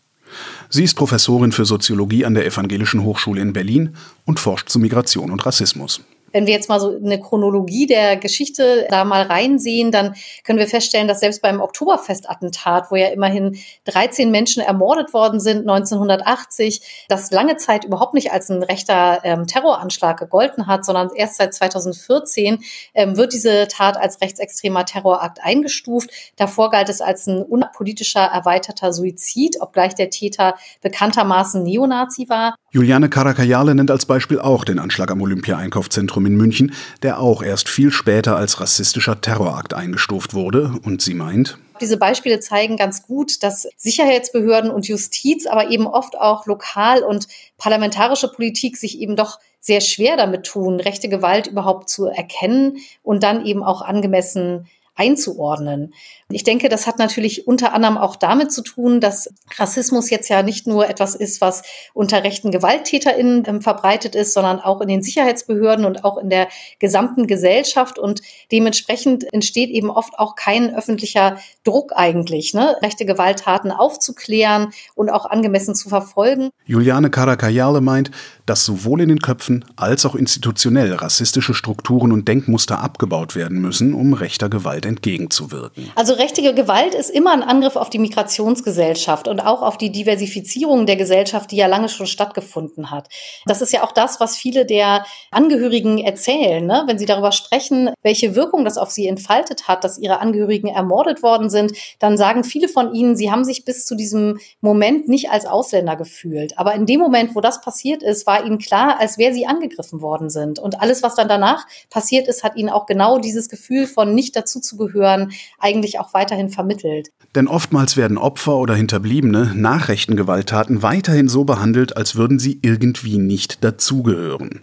Sie 0.69 0.85
ist 0.85 0.95
Professorin 0.95 1.51
für 1.51 1.65
Soziologie 1.65 2.23
an 2.23 2.33
der 2.33 2.45
Evangelischen 2.45 3.03
Hochschule 3.03 3.41
in 3.41 3.51
Berlin 3.51 3.97
und 4.23 4.39
forscht 4.39 4.69
zu 4.69 4.79
Migration 4.79 5.31
und 5.31 5.45
Rassismus. 5.45 5.99
Wenn 6.33 6.45
wir 6.45 6.53
jetzt 6.53 6.67
mal 6.67 6.79
so 6.79 6.95
eine 6.95 7.19
Chronologie 7.19 7.85
der 7.85 8.17
Geschichte 8.17 8.87
da 8.89 9.05
mal 9.05 9.21
reinsehen, 9.21 9.91
dann 9.91 10.15
können 10.43 10.59
wir 10.59 10.67
feststellen, 10.67 11.07
dass 11.07 11.21
selbst 11.21 11.41
beim 11.41 11.61
Oktoberfestattentat, 11.61 12.91
wo 12.91 12.95
ja 12.95 13.07
immerhin 13.07 13.57
13 13.85 14.31
Menschen 14.31 14.61
ermordet 14.61 15.13
worden 15.13 15.39
sind 15.39 15.59
1980, 15.59 17.05
das 17.07 17.31
lange 17.31 17.57
Zeit 17.57 17.85
überhaupt 17.85 18.13
nicht 18.13 18.31
als 18.31 18.49
ein 18.49 18.63
rechter 18.63 19.21
ähm, 19.23 19.47
Terroranschlag 19.47 20.19
gegolten 20.19 20.67
hat, 20.67 20.83
sondern 20.83 21.11
erst 21.15 21.37
seit 21.37 21.53
2014 21.53 22.63
ähm, 22.93 23.15
wird 23.15 23.33
diese 23.33 23.67
Tat 23.67 23.95
als 23.95 24.19
rechtsextremer 24.19 24.85
Terrorakt 24.85 25.39
eingestuft. 25.41 26.09
Davor 26.35 26.71
galt 26.71 26.89
es 26.89 27.01
als 27.01 27.27
ein 27.27 27.43
unpolitischer 27.43 28.21
erweiterter 28.21 28.91
Suizid, 28.91 29.61
obgleich 29.61 29.95
der 29.95 30.09
Täter 30.09 30.55
bekanntermaßen 30.81 31.63
Neonazi 31.63 32.27
war. 32.29 32.55
Juliane 32.73 33.07
Karakajale 33.07 33.75
nennt 33.75 33.91
als 33.91 34.07
Beispiel 34.07 34.39
auch 34.39 34.65
den 34.65 34.79
Anschlag 34.79 35.11
am 35.11 35.21
Olympia-Einkaufszentrum 35.21 36.25
in 36.25 36.35
München, 36.35 36.73
der 37.03 37.19
auch 37.19 37.43
erst 37.43 37.69
viel 37.69 37.91
später 37.91 38.35
als 38.35 38.59
rassistischer 38.59 39.21
Terrorakt 39.21 39.75
eingestuft 39.75 40.33
wurde. 40.33 40.73
Und 40.83 40.99
sie 40.99 41.13
meint, 41.13 41.59
diese 41.81 41.97
Beispiele 41.97 42.39
zeigen 42.39 42.75
ganz 42.75 43.03
gut, 43.03 43.43
dass 43.43 43.67
Sicherheitsbehörden 43.77 44.71
und 44.71 44.87
Justiz, 44.87 45.45
aber 45.45 45.69
eben 45.69 45.85
oft 45.85 46.17
auch 46.17 46.47
lokal 46.47 47.03
und 47.03 47.27
parlamentarische 47.59 48.27
Politik 48.27 48.75
sich 48.77 48.99
eben 48.99 49.15
doch 49.15 49.37
sehr 49.59 49.79
schwer 49.79 50.17
damit 50.17 50.47
tun, 50.47 50.79
rechte 50.79 51.09
Gewalt 51.09 51.45
überhaupt 51.45 51.89
zu 51.89 52.07
erkennen 52.07 52.77
und 53.03 53.21
dann 53.21 53.45
eben 53.45 53.61
auch 53.61 53.83
angemessen 53.83 54.67
einzuordnen. 54.95 55.93
Ich 56.29 56.43
denke, 56.43 56.69
das 56.69 56.87
hat 56.87 56.99
natürlich 56.99 57.47
unter 57.47 57.73
anderem 57.73 57.97
auch 57.97 58.15
damit 58.15 58.51
zu 58.51 58.61
tun, 58.61 58.99
dass 58.99 59.29
Rassismus 59.57 60.09
jetzt 60.09 60.29
ja 60.29 60.43
nicht 60.43 60.67
nur 60.67 60.87
etwas 60.87 61.15
ist, 61.15 61.41
was 61.41 61.63
unter 61.93 62.23
rechten 62.23 62.51
GewalttäterInnen 62.51 63.43
ähm, 63.47 63.61
verbreitet 63.61 64.15
ist, 64.15 64.33
sondern 64.33 64.59
auch 64.59 64.81
in 64.81 64.87
den 64.87 65.01
Sicherheitsbehörden 65.01 65.85
und 65.85 66.03
auch 66.03 66.17
in 66.17 66.29
der 66.29 66.47
gesamten 66.79 67.27
Gesellschaft. 67.27 67.97
Und 67.97 68.21
dementsprechend 68.51 69.31
entsteht 69.33 69.69
eben 69.69 69.89
oft 69.89 70.17
auch 70.19 70.35
kein 70.35 70.75
öffentlicher 70.75 71.37
Druck 71.63 71.93
eigentlich, 71.95 72.53
ne? 72.53 72.75
rechte 72.81 73.05
Gewalttaten 73.05 73.71
aufzuklären 73.71 74.73
und 74.95 75.09
auch 75.09 75.25
angemessen 75.25 75.75
zu 75.75 75.89
verfolgen. 75.89 76.49
Juliane 76.65 77.09
Karakayale 77.09 77.81
meint, 77.81 78.11
dass 78.45 78.65
sowohl 78.65 79.01
in 79.01 79.09
den 79.09 79.19
Köpfen 79.19 79.65
als 79.75 80.05
auch 80.05 80.15
institutionell 80.15 80.93
rassistische 80.93 81.53
Strukturen 81.53 82.11
und 82.11 82.27
Denkmuster 82.27 82.79
abgebaut 82.79 83.35
werden 83.35 83.59
müssen, 83.59 83.93
um 83.93 84.13
rechter 84.13 84.49
Gewalt 84.49 84.82
entgegenzuwirken. 84.85 85.91
Also 85.95 86.13
rechte 86.13 86.41
Gewalt 86.53 86.93
ist 86.93 87.09
immer 87.09 87.33
ein 87.33 87.43
Angriff 87.43 87.75
auf 87.75 87.89
die 87.89 87.99
Migrationsgesellschaft 87.99 89.27
und 89.27 89.39
auch 89.39 89.61
auf 89.61 89.77
die 89.77 89.91
Diversifizierung 89.91 90.85
der 90.85 90.95
Gesellschaft, 90.95 91.51
die 91.51 91.57
ja 91.57 91.67
lange 91.67 91.89
schon 91.89 92.07
stattgefunden 92.07 92.91
hat. 92.91 93.09
Das 93.45 93.61
ist 93.61 93.73
ja 93.73 93.83
auch 93.83 93.91
das, 93.91 94.19
was 94.19 94.37
viele 94.37 94.65
der 94.65 95.05
Angehörigen 95.31 95.97
erzählen, 95.99 96.65
ne? 96.65 96.83
wenn 96.87 96.97
sie 96.97 97.05
darüber 97.05 97.31
sprechen, 97.31 97.89
welche 98.01 98.35
Wirkung 98.35 98.65
das 98.65 98.77
auf 98.77 98.91
sie 98.91 99.07
entfaltet 99.07 99.67
hat, 99.67 99.83
dass 99.83 99.97
ihre 99.97 100.19
Angehörigen 100.19 100.67
ermordet 100.67 101.23
worden 101.23 101.49
sind, 101.49 101.73
dann 101.99 102.17
sagen 102.17 102.43
viele 102.43 102.67
von 102.67 102.93
ihnen, 102.93 103.15
sie 103.15 103.31
haben 103.31 103.45
sich 103.45 103.65
bis 103.65 103.85
zu 103.85 103.95
diesem 103.95 104.39
Moment 104.61 105.07
nicht 105.07 105.29
als 105.29 105.45
Ausländer 105.45 105.95
gefühlt. 105.95 106.57
Aber 106.57 106.73
in 106.73 106.85
dem 106.85 106.99
Moment, 106.99 107.35
wo 107.35 107.41
das 107.41 107.61
passiert 107.61 108.03
ist, 108.03 108.27
war 108.27 108.45
ihnen 108.45 108.57
klar, 108.57 108.99
als 108.99 109.17
wäre 109.17 109.33
sie 109.33 109.45
angegriffen 109.45 110.01
worden 110.01 110.29
sind. 110.29 110.59
Und 110.59 110.81
alles, 110.81 111.03
was 111.03 111.15
dann 111.15 111.27
danach 111.27 111.65
passiert 111.89 112.27
ist, 112.27 112.43
hat 112.43 112.55
ihnen 112.55 112.69
auch 112.69 112.85
genau 112.85 113.19
dieses 113.19 113.49
Gefühl 113.49 113.87
von 113.87 114.13
nicht 114.13 114.35
dazuzugehören 114.73 115.31
eigentlich 115.59 115.99
auch 115.99 116.13
weiterhin 116.13 116.49
vermittelt. 116.49 117.11
Denn 117.35 117.47
oftmals 117.47 117.97
werden 117.97 118.17
Opfer 118.17 118.57
oder 118.57 118.75
Hinterbliebene 118.75 119.53
nach 119.55 119.87
rechten 119.87 120.15
Gewalttaten 120.15 120.81
weiterhin 120.81 121.27
so 121.27 121.45
behandelt, 121.45 121.97
als 121.97 122.15
würden 122.15 122.39
sie 122.39 122.59
irgendwie 122.61 123.17
nicht 123.17 123.63
dazugehören. 123.63 124.61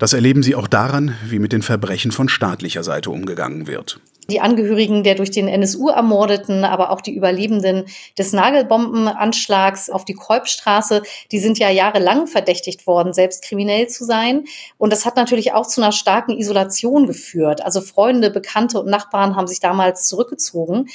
Das 0.00 0.14
erleben 0.14 0.42
sie 0.42 0.54
auch 0.54 0.66
daran, 0.66 1.14
wie 1.26 1.38
mit 1.38 1.52
den 1.52 1.60
Verbrechen 1.60 2.10
von 2.10 2.30
staatlicher 2.30 2.82
Seite 2.82 3.10
umgegangen 3.10 3.66
wird 3.66 4.00
die 4.30 4.40
Angehörigen 4.40 5.02
der 5.02 5.14
durch 5.14 5.30
den 5.30 5.48
NSU 5.48 5.88
ermordeten, 5.88 6.64
aber 6.64 6.90
auch 6.90 7.00
die 7.00 7.14
Überlebenden 7.14 7.86
des 8.16 8.32
Nagelbombenanschlags 8.32 9.90
auf 9.90 10.04
die 10.04 10.14
Kolbstraße, 10.14 11.02
die 11.32 11.38
sind 11.38 11.58
ja 11.58 11.68
jahrelang 11.68 12.26
verdächtigt 12.26 12.86
worden, 12.86 13.12
selbst 13.12 13.42
kriminell 13.42 13.88
zu 13.88 14.04
sein. 14.04 14.44
Und 14.78 14.92
das 14.92 15.04
hat 15.04 15.16
natürlich 15.16 15.52
auch 15.52 15.66
zu 15.66 15.82
einer 15.82 15.92
starken 15.92 16.36
Isolation 16.38 17.06
geführt. 17.06 17.62
Also 17.62 17.80
Freunde, 17.80 18.30
Bekannte 18.30 18.80
und 18.80 18.88
Nachbarn 18.88 19.36
haben 19.36 19.46
sich 19.46 19.60
damals 19.60 20.06
zurückgezogen 20.06 20.88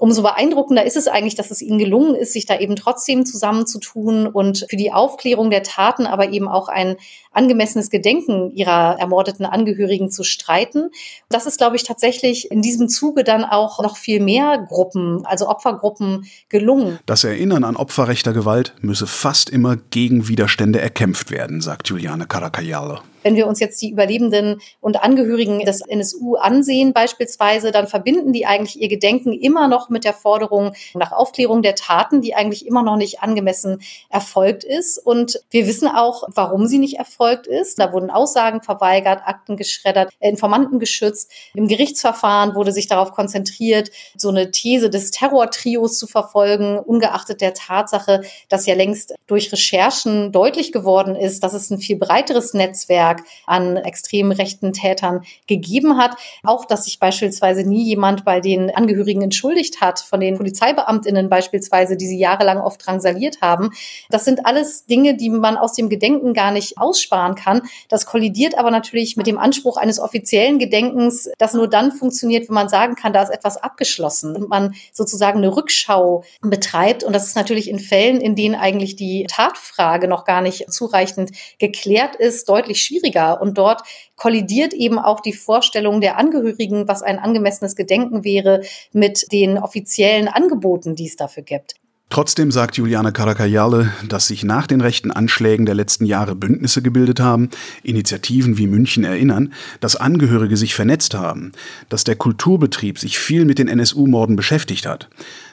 umso 0.00 0.22
beeindruckender 0.22 0.84
ist 0.84 0.96
es 0.96 1.08
eigentlich, 1.08 1.34
dass 1.34 1.50
es 1.50 1.60
ihnen 1.60 1.78
gelungen 1.78 2.14
ist, 2.14 2.32
sich 2.32 2.46
da 2.46 2.58
eben 2.58 2.74
trotzdem 2.74 3.26
zusammenzutun 3.26 4.26
und 4.26 4.66
für 4.68 4.76
die 4.76 4.92
Aufklärung 4.92 5.50
der 5.50 5.62
Taten, 5.62 6.06
aber 6.06 6.30
eben 6.30 6.48
auch 6.48 6.68
ein 6.68 6.96
angemessenes 7.32 7.90
Gedenken 7.90 8.50
ihrer 8.50 8.98
ermordeten 8.98 9.44
Angehörigen 9.44 10.10
zu 10.10 10.24
streiten. 10.24 10.90
Das 11.28 11.46
ist, 11.46 11.58
glaube 11.58 11.76
ich, 11.76 11.84
tatsächlich 11.84 12.50
in 12.50 12.62
diesem 12.62 12.88
Zuge 12.88 13.24
dann 13.24 13.44
auch 13.44 13.82
noch 13.82 13.96
viel 13.96 14.20
mehr 14.20 14.66
Gruppen, 14.68 15.24
also 15.26 15.48
Opfergruppen, 15.48 16.26
gelungen. 16.48 16.98
Das 17.06 17.22
Erinnern 17.22 17.64
an 17.64 17.76
Opfer 17.76 18.08
rechter 18.08 18.32
Gewalt 18.32 18.74
müsse 18.80 19.06
fast 19.06 19.50
immer 19.50 19.76
gegen 19.76 20.28
Widerstände 20.28 20.80
erkämpft 20.80 21.30
werden, 21.30 21.60
sagt 21.60 21.88
Juliane 21.88 22.26
Caracayale. 22.26 23.00
Wenn 23.22 23.36
wir 23.36 23.46
uns 23.46 23.60
jetzt 23.60 23.80
die 23.82 23.90
Überlebenden 23.90 24.60
und 24.80 25.02
Angehörigen 25.02 25.60
des 25.60 25.80
NSU 25.82 26.36
ansehen 26.36 26.92
beispielsweise, 26.92 27.70
dann 27.70 27.86
verbinden 27.86 28.32
die 28.32 28.46
eigentlich 28.46 28.80
ihr 28.80 28.88
Gedenken 28.88 29.32
immer 29.32 29.68
noch 29.68 29.88
mit 29.90 30.04
der 30.04 30.14
Forderung 30.14 30.72
nach 30.94 31.12
Aufklärung 31.12 31.62
der 31.62 31.74
Taten, 31.74 32.22
die 32.22 32.34
eigentlich 32.34 32.66
immer 32.66 32.82
noch 32.82 32.96
nicht 32.96 33.22
angemessen 33.22 33.82
erfolgt 34.08 34.64
ist. 34.64 34.98
Und 34.98 35.40
wir 35.50 35.66
wissen 35.66 35.88
auch, 35.88 36.24
warum 36.28 36.66
sie 36.66 36.78
nicht 36.78 36.98
erfolgt 36.98 37.46
ist. 37.46 37.78
Da 37.78 37.92
wurden 37.92 38.10
Aussagen 38.10 38.62
verweigert, 38.62 39.22
Akten 39.24 39.56
geschreddert, 39.56 40.10
Informanten 40.20 40.78
geschützt. 40.78 41.30
Im 41.54 41.68
Gerichtsverfahren 41.68 42.54
wurde 42.54 42.72
sich 42.72 42.88
darauf 42.88 43.12
konzentriert, 43.12 43.90
so 44.16 44.28
eine 44.28 44.50
These 44.50 44.90
des 44.90 45.10
Terrortrios 45.10 45.98
zu 45.98 46.06
verfolgen, 46.06 46.78
ungeachtet 46.78 47.40
der 47.40 47.54
Tatsache, 47.54 48.22
dass 48.48 48.66
ja 48.66 48.74
längst 48.74 49.14
durch 49.26 49.52
Recherchen 49.52 50.32
deutlich 50.32 50.72
geworden 50.72 51.16
ist, 51.16 51.42
dass 51.42 51.54
es 51.54 51.70
ein 51.70 51.78
viel 51.78 51.96
breiteres 51.96 52.54
Netzwerk 52.54 53.09
an 53.46 53.76
extrem 53.76 54.30
rechten 54.30 54.72
Tätern 54.72 55.24
gegeben 55.46 55.98
hat. 55.98 56.16
Auch, 56.44 56.64
dass 56.64 56.84
sich 56.84 56.98
beispielsweise 56.98 57.68
nie 57.68 57.84
jemand 57.84 58.24
bei 58.24 58.40
den 58.40 58.70
Angehörigen 58.70 59.22
entschuldigt 59.22 59.80
hat, 59.80 59.98
von 59.98 60.20
den 60.20 60.36
Polizeibeamtinnen 60.36 61.28
beispielsweise, 61.28 61.96
die 61.96 62.06
sie 62.06 62.18
jahrelang 62.18 62.58
oft 62.58 62.86
drangsaliert 62.86 63.40
haben. 63.42 63.70
Das 64.10 64.24
sind 64.24 64.46
alles 64.46 64.86
Dinge, 64.86 65.16
die 65.16 65.30
man 65.30 65.56
aus 65.56 65.74
dem 65.74 65.88
Gedenken 65.88 66.34
gar 66.34 66.52
nicht 66.52 66.78
ausspricht 66.78 67.00
sparen 67.00 67.34
kann. 67.34 67.62
Das 67.88 68.06
kollidiert 68.06 68.56
aber 68.56 68.70
natürlich 68.70 69.16
mit 69.16 69.26
dem 69.26 69.38
Anspruch 69.38 69.76
eines 69.76 69.98
offiziellen 69.98 70.58
Gedenkens, 70.60 71.28
das 71.38 71.54
nur 71.54 71.68
dann 71.68 71.90
funktioniert, 71.90 72.48
wenn 72.48 72.54
man 72.54 72.68
sagen 72.68 72.94
kann, 72.94 73.12
da 73.12 73.22
ist 73.22 73.30
etwas 73.30 73.56
abgeschlossen 73.56 74.36
und 74.36 74.48
man 74.48 74.74
sozusagen 74.92 75.38
eine 75.38 75.56
Rückschau 75.56 76.22
betreibt. 76.40 77.02
Und 77.02 77.12
das 77.12 77.26
ist 77.26 77.36
natürlich 77.36 77.68
in 77.68 77.80
Fällen, 77.80 78.20
in 78.20 78.36
denen 78.36 78.54
eigentlich 78.54 78.94
die 78.94 79.26
Tatfrage 79.28 80.06
noch 80.06 80.24
gar 80.24 80.40
nicht 80.40 80.72
zureichend 80.72 81.32
geklärt 81.58 82.14
ist, 82.14 82.48
deutlich 82.48 82.84
schwieriger. 82.84 82.99
Und 83.40 83.58
dort 83.58 83.82
kollidiert 84.16 84.72
eben 84.72 84.98
auch 84.98 85.20
die 85.20 85.32
Vorstellung 85.32 86.00
der 86.00 86.18
Angehörigen, 86.18 86.88
was 86.88 87.02
ein 87.02 87.18
angemessenes 87.18 87.76
Gedenken 87.76 88.24
wäre, 88.24 88.62
mit 88.92 89.30
den 89.32 89.58
offiziellen 89.58 90.28
Angeboten, 90.28 90.94
die 90.94 91.06
es 91.06 91.16
dafür 91.16 91.42
gibt. 91.42 91.74
Trotzdem 92.12 92.50
sagt 92.50 92.76
Juliane 92.76 93.12
Caracayale, 93.12 93.92
dass 94.08 94.26
sich 94.26 94.42
nach 94.42 94.66
den 94.66 94.80
rechten 94.80 95.12
Anschlägen 95.12 95.64
der 95.64 95.76
letzten 95.76 96.04
Jahre 96.04 96.34
Bündnisse 96.34 96.82
gebildet 96.82 97.20
haben, 97.20 97.50
Initiativen 97.84 98.58
wie 98.58 98.66
München 98.66 99.04
erinnern, 99.04 99.52
dass 99.78 99.94
Angehörige 99.94 100.56
sich 100.56 100.74
vernetzt 100.74 101.14
haben, 101.14 101.52
dass 101.88 102.02
der 102.02 102.16
Kulturbetrieb 102.16 102.98
sich 102.98 103.16
viel 103.20 103.44
mit 103.44 103.60
den 103.60 103.68
NSU-Morden 103.68 104.34
beschäftigt 104.34 104.86
hat. 104.86 105.08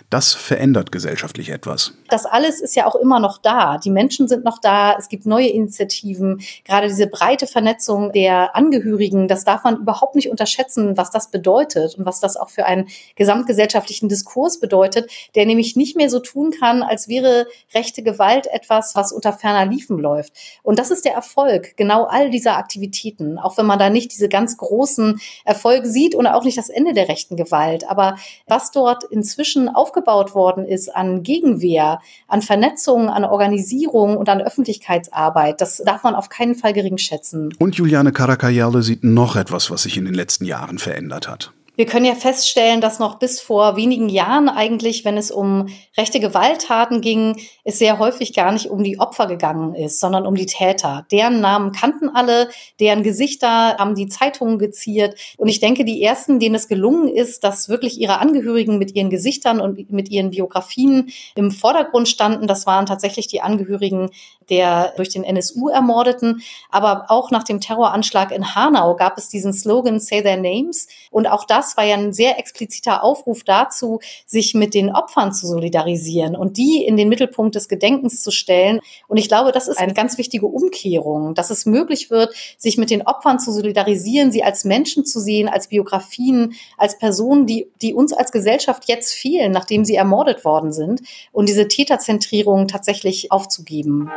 Das 0.09 0.33
verändert 0.33 0.93
gesellschaftlich 0.93 1.49
etwas. 1.49 1.91
Das 2.07 2.25
alles 2.25 2.61
ist 2.61 2.77
ja 2.77 2.85
auch 2.85 2.95
immer 2.95 3.19
noch 3.19 3.39
da. 3.39 3.77
Die 3.77 3.89
Menschen 3.89 4.29
sind 4.29 4.45
noch 4.45 4.59
da. 4.59 4.95
Es 4.97 5.09
gibt 5.09 5.25
neue 5.25 5.49
Initiativen. 5.49 6.41
Gerade 6.63 6.87
diese 6.87 7.07
breite 7.07 7.45
Vernetzung 7.45 8.13
der 8.13 8.55
Angehörigen, 8.55 9.27
das 9.27 9.43
darf 9.43 9.65
man 9.65 9.81
überhaupt 9.81 10.15
nicht 10.15 10.29
unterschätzen, 10.29 10.95
was 10.95 11.11
das 11.11 11.29
bedeutet 11.29 11.95
und 11.95 12.05
was 12.05 12.21
das 12.21 12.37
auch 12.37 12.49
für 12.49 12.65
einen 12.65 12.87
gesamtgesellschaftlichen 13.17 14.07
Diskurs 14.07 14.61
bedeutet, 14.61 15.11
der 15.35 15.45
nämlich 15.45 15.75
nicht 15.75 15.97
mehr 15.97 16.09
so 16.09 16.19
tun 16.19 16.51
kann, 16.57 16.83
als 16.83 17.09
wäre 17.09 17.45
rechte 17.73 18.01
Gewalt 18.01 18.47
etwas, 18.47 18.95
was 18.95 19.11
unter 19.11 19.33
ferner 19.33 19.69
Liefen 19.69 19.99
läuft. 19.99 20.31
Und 20.63 20.79
das 20.79 20.89
ist 20.89 21.03
der 21.03 21.15
Erfolg 21.15 21.75
genau 21.75 22.05
all 22.05 22.29
dieser 22.29 22.55
Aktivitäten, 22.55 23.37
auch 23.37 23.57
wenn 23.57 23.65
man 23.65 23.77
da 23.77 23.89
nicht 23.89 24.13
diese 24.13 24.29
ganz 24.29 24.55
großen 24.55 25.19
Erfolge 25.43 25.89
sieht 25.89 26.15
und 26.15 26.27
auch 26.27 26.45
nicht 26.45 26.57
das 26.57 26.69
Ende 26.69 26.93
der 26.93 27.09
rechten 27.09 27.35
Gewalt. 27.35 27.89
Aber 27.89 28.15
was 28.45 28.71
dort 28.71 29.03
inzwischen 29.03 29.67
aufgebaut 29.67 29.96
aufgebaut 29.97 30.35
worden 30.35 30.65
ist 30.65 30.95
an 30.95 31.23
Gegenwehr, 31.23 31.99
an 32.27 32.41
Vernetzung, 32.41 33.09
an 33.09 33.25
Organisierung 33.25 34.17
und 34.17 34.29
an 34.29 34.41
Öffentlichkeitsarbeit, 34.41 35.61
das 35.61 35.77
darf 35.77 36.03
man 36.03 36.15
auf 36.15 36.29
keinen 36.29 36.55
Fall 36.55 36.73
gering 36.73 36.97
schätzen. 36.97 37.53
Und 37.59 37.75
Juliane 37.75 38.11
Caracayale 38.11 38.83
sieht 38.83 39.03
noch 39.03 39.35
etwas, 39.35 39.71
was 39.71 39.83
sich 39.83 39.97
in 39.97 40.05
den 40.05 40.13
letzten 40.13 40.45
Jahren 40.45 40.77
verändert 40.77 41.27
hat. 41.27 41.51
Wir 41.77 41.85
können 41.85 42.05
ja 42.05 42.15
feststellen, 42.15 42.81
dass 42.81 42.97
noch 42.97 43.19
bis 43.19 43.39
vor 43.39 43.75
wenigen 43.75 44.09
Jahren 44.09 44.49
eigentlich, 44.49 45.05
wenn 45.05 45.15
es 45.15 45.29
um 45.29 45.67
rechte 45.95 46.19
Gewalttaten 46.19 47.01
ging, 47.01 47.39
es 47.63 47.77
sehr 47.77 47.99
häufig 47.99 48.33
gar 48.33 48.51
nicht 48.51 48.71
um 48.71 48.83
die 48.83 48.99
Opfer 48.99 49.27
gegangen 49.27 49.75
ist, 49.75 49.99
sondern 49.99 50.25
um 50.25 50.33
die 50.33 50.47
Täter. 50.47 51.05
Deren 51.11 51.39
Namen 51.39 51.73
kannten 51.73 52.09
alle, 52.09 52.49
deren 52.79 53.03
Gesichter 53.03 53.77
haben 53.77 53.93
die 53.93 54.07
Zeitungen 54.07 54.57
geziert. 54.57 55.19
Und 55.37 55.49
ich 55.49 55.59
denke, 55.59 55.85
die 55.85 56.01
ersten, 56.01 56.39
denen 56.39 56.55
es 56.55 56.67
gelungen 56.67 57.09
ist, 57.09 57.43
dass 57.43 57.69
wirklich 57.69 58.01
ihre 58.01 58.17
Angehörigen 58.17 58.79
mit 58.79 58.95
ihren 58.95 59.11
Gesichtern 59.11 59.61
und 59.61 59.91
mit 59.91 60.09
ihren 60.09 60.31
Biografien 60.31 61.11
im 61.35 61.51
Vordergrund 61.51 62.09
standen, 62.09 62.47
das 62.47 62.65
waren 62.65 62.87
tatsächlich 62.87 63.27
die 63.27 63.41
Angehörigen 63.41 64.09
der 64.49 64.93
durch 64.95 65.09
den 65.09 65.23
NSU 65.23 65.69
ermordeten. 65.69 66.41
Aber 66.69 67.05
auch 67.09 67.31
nach 67.31 67.43
dem 67.43 67.59
Terroranschlag 67.59 68.31
in 68.31 68.55
Hanau 68.55 68.95
gab 68.95 69.17
es 69.17 69.29
diesen 69.29 69.53
Slogan 69.53 69.99
Say 69.99 70.21
Their 70.21 70.37
Names. 70.37 70.87
Und 71.11 71.27
auch 71.27 71.45
das 71.45 71.66
war 71.75 71.83
ja 71.83 71.95
ein 71.95 72.13
sehr 72.13 72.39
expliziter 72.39 73.03
Aufruf 73.03 73.43
dazu, 73.43 73.99
sich 74.25 74.53
mit 74.53 74.73
den 74.73 74.93
Opfern 74.93 75.33
zu 75.33 75.47
solidarisieren 75.47 76.35
und 76.35 76.57
die 76.57 76.85
in 76.85 76.95
den 76.95 77.09
Mittelpunkt 77.09 77.55
des 77.55 77.67
Gedenkens 77.67 78.21
zu 78.21 78.31
stellen. 78.31 78.79
Und 79.07 79.17
ich 79.17 79.27
glaube, 79.27 79.51
das 79.51 79.67
ist 79.67 79.79
eine 79.79 79.93
ganz 79.93 80.17
wichtige 80.17 80.45
Umkehrung, 80.45 81.33
dass 81.33 81.49
es 81.49 81.65
möglich 81.65 82.09
wird, 82.11 82.33
sich 82.57 82.77
mit 82.77 82.89
den 82.89 83.01
Opfern 83.01 83.39
zu 83.39 83.51
solidarisieren, 83.51 84.31
sie 84.31 84.43
als 84.43 84.63
Menschen 84.63 85.05
zu 85.05 85.19
sehen, 85.19 85.49
als 85.49 85.67
Biografien, 85.67 86.53
als 86.77 86.97
Personen, 86.97 87.47
die, 87.47 87.67
die 87.81 87.93
uns 87.93 88.13
als 88.13 88.31
Gesellschaft 88.31 88.83
jetzt 88.87 89.13
fehlen, 89.13 89.51
nachdem 89.51 89.83
sie 89.83 89.95
ermordet 89.95 90.45
worden 90.45 90.71
sind 90.71 91.01
und 91.31 91.49
diese 91.49 91.67
Täterzentrierung 91.67 92.67
tatsächlich 92.67 93.31
aufzugeben. 93.31 94.09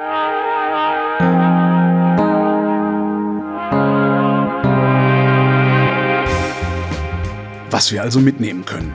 Was 7.81 7.93
wir 7.93 8.03
also 8.03 8.20
mitnehmen 8.20 8.66
können. 8.66 8.95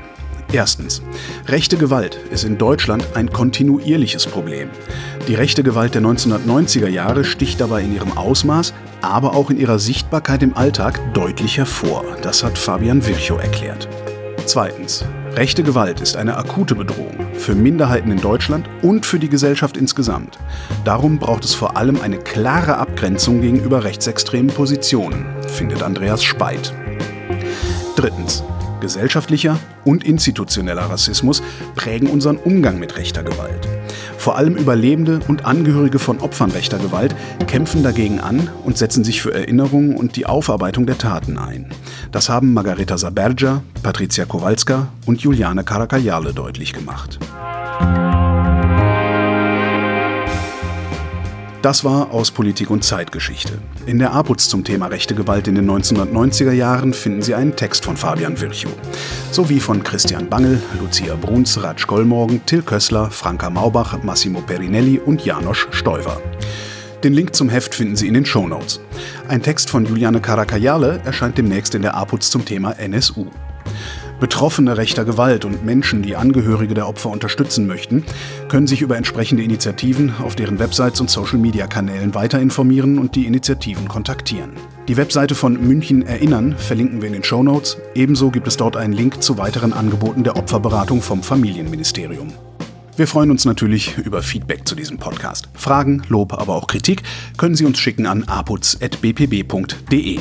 Erstens. 0.53 1.01
Rechte 1.47 1.75
Gewalt 1.75 2.19
ist 2.29 2.43
in 2.43 2.59
Deutschland 2.59 3.03
ein 3.15 3.31
kontinuierliches 3.31 4.27
Problem. 4.27 4.69
Die 5.27 5.33
rechte 5.33 5.63
Gewalt 5.63 5.95
der 5.95 6.03
1990er 6.03 6.87
Jahre 6.87 7.25
sticht 7.25 7.59
dabei 7.59 7.81
in 7.81 7.95
ihrem 7.95 8.15
Ausmaß, 8.15 8.75
aber 9.01 9.33
auch 9.33 9.49
in 9.49 9.57
ihrer 9.57 9.79
Sichtbarkeit 9.79 10.43
im 10.43 10.55
Alltag 10.55 11.15
deutlich 11.15 11.57
hervor. 11.57 12.05
Das 12.21 12.43
hat 12.43 12.59
Fabian 12.59 13.03
Virchow 13.03 13.41
erklärt. 13.41 13.89
Zweitens. 14.45 15.03
Rechte 15.33 15.63
Gewalt 15.63 15.99
ist 15.99 16.15
eine 16.15 16.37
akute 16.37 16.75
Bedrohung 16.75 17.25
für 17.33 17.55
Minderheiten 17.55 18.11
in 18.11 18.21
Deutschland 18.21 18.69
und 18.83 19.07
für 19.07 19.17
die 19.17 19.29
Gesellschaft 19.29 19.77
insgesamt. 19.77 20.37
Darum 20.83 21.17
braucht 21.17 21.43
es 21.43 21.55
vor 21.55 21.75
allem 21.75 22.01
eine 22.01 22.19
klare 22.19 22.77
Abgrenzung 22.77 23.41
gegenüber 23.41 23.83
rechtsextremen 23.83 24.53
Positionen, 24.53 25.25
findet 25.47 25.81
Andreas 25.81 26.23
Speit. 26.23 26.71
Drittens. 27.95 28.43
Gesellschaftlicher 28.79 29.59
und 29.83 30.03
institutioneller 30.03 30.83
Rassismus 30.83 31.41
prägen 31.75 32.09
unseren 32.09 32.37
Umgang 32.37 32.79
mit 32.79 32.97
rechter 32.97 33.23
Gewalt. 33.23 33.67
Vor 34.17 34.37
allem 34.37 34.55
Überlebende 34.55 35.19
und 35.27 35.45
Angehörige 35.45 35.99
von 35.99 36.19
Opfern 36.19 36.51
rechter 36.51 36.77
Gewalt 36.77 37.15
kämpfen 37.47 37.83
dagegen 37.83 38.19
an 38.19 38.49
und 38.63 38.77
setzen 38.77 39.03
sich 39.03 39.21
für 39.21 39.33
Erinnerung 39.33 39.95
und 39.95 40.15
die 40.15 40.25
Aufarbeitung 40.25 40.85
der 40.85 40.97
Taten 40.97 41.37
ein. 41.37 41.69
Das 42.11 42.29
haben 42.29 42.53
Margareta 42.53 42.97
Saberja, 42.97 43.61
Patricia 43.83 44.25
Kowalska 44.25 44.87
und 45.05 45.21
Juliane 45.21 45.63
Caracayale 45.63 46.33
deutlich 46.33 46.73
gemacht. 46.73 47.19
Das 51.65 51.83
war 51.83 52.11
aus 52.11 52.29
Politik 52.29 52.69
und 52.69 52.83
Zeitgeschichte. 52.83 53.53
In 53.87 53.97
der 53.97 54.13
APUZ 54.13 54.49
zum 54.49 54.63
Thema 54.63 54.85
rechte 54.85 55.15
Gewalt 55.15 55.47
in 55.47 55.55
den 55.55 55.67
1990er 55.67 56.51
Jahren 56.51 56.93
finden 56.93 57.23
Sie 57.23 57.33
einen 57.33 57.55
Text 57.55 57.85
von 57.85 57.97
Fabian 57.97 58.39
Virchow. 58.39 58.71
Sowie 59.31 59.59
von 59.59 59.81
Christian 59.81 60.29
Bangel, 60.29 60.61
Lucia 60.79 61.15
Bruns, 61.15 61.63
Ratsch 61.63 61.87
Gollmorgen, 61.87 62.45
Till 62.45 62.61
Kössler, 62.61 63.09
Franka 63.09 63.49
Maubach, 63.49 63.97
Massimo 64.03 64.41
Perinelli 64.41 64.99
und 64.99 65.25
Janosch 65.25 65.67
Stoiver. 65.71 66.21
Den 67.03 67.13
Link 67.13 67.33
zum 67.33 67.49
Heft 67.49 67.73
finden 67.73 67.95
Sie 67.95 68.09
in 68.09 68.13
den 68.13 68.27
Show 68.27 68.47
Notes. 68.47 68.79
Ein 69.27 69.41
Text 69.41 69.71
von 69.71 69.87
Juliane 69.87 70.21
Caracayale 70.21 71.01
erscheint 71.03 71.35
demnächst 71.35 71.73
in 71.73 71.81
der 71.81 71.95
APUZ 71.95 72.29
zum 72.29 72.45
Thema 72.45 72.73
NSU. 72.73 73.25
Betroffene 74.19 74.77
rechter 74.77 75.03
Gewalt 75.03 75.43
und 75.43 75.65
Menschen, 75.65 76.01
die 76.01 76.15
Angehörige 76.15 76.73
der 76.73 76.87
Opfer 76.87 77.09
unterstützen 77.09 77.67
möchten, 77.67 78.03
können 78.47 78.67
sich 78.67 78.81
über 78.81 78.95
entsprechende 78.95 79.43
Initiativen 79.43 80.13
auf 80.23 80.35
deren 80.35 80.57
Websites 80.59 81.01
und 81.01 81.09
Social-Media-Kanälen 81.09 82.15
weiter 82.15 82.39
informieren 82.39 82.97
und 82.97 83.15
die 83.15 83.25
Initiativen 83.25 83.87
kontaktieren. 83.87 84.51
Die 84.87 84.97
Webseite 84.97 85.35
von 85.35 85.53
München 85.53 86.05
Erinnern 86.05 86.55
verlinken 86.57 87.01
wir 87.01 87.07
in 87.07 87.13
den 87.13 87.23
Show 87.23 87.43
Notes. 87.43 87.77
Ebenso 87.93 88.31
gibt 88.31 88.47
es 88.47 88.55
dort 88.55 88.77
einen 88.77 88.93
Link 88.93 89.21
zu 89.21 89.37
weiteren 89.37 89.73
Angeboten 89.73 90.23
der 90.23 90.37
Opferberatung 90.37 91.01
vom 91.01 91.21
Familienministerium. 91.21 92.31
Wir 92.95 93.07
freuen 93.07 93.31
uns 93.31 93.43
natürlich 93.43 93.97
über 93.97 94.21
Feedback 94.21 94.65
zu 94.65 94.75
diesem 94.75 94.97
Podcast. 94.97 95.49
Fragen, 95.53 96.03
Lob, 96.07 96.33
aber 96.33 96.55
auch 96.55 96.67
Kritik 96.67 97.03
können 97.37 97.55
Sie 97.55 97.65
uns 97.65 97.79
schicken 97.79 98.05
an 98.05 98.23
aputz.bpb.de. 98.23 100.19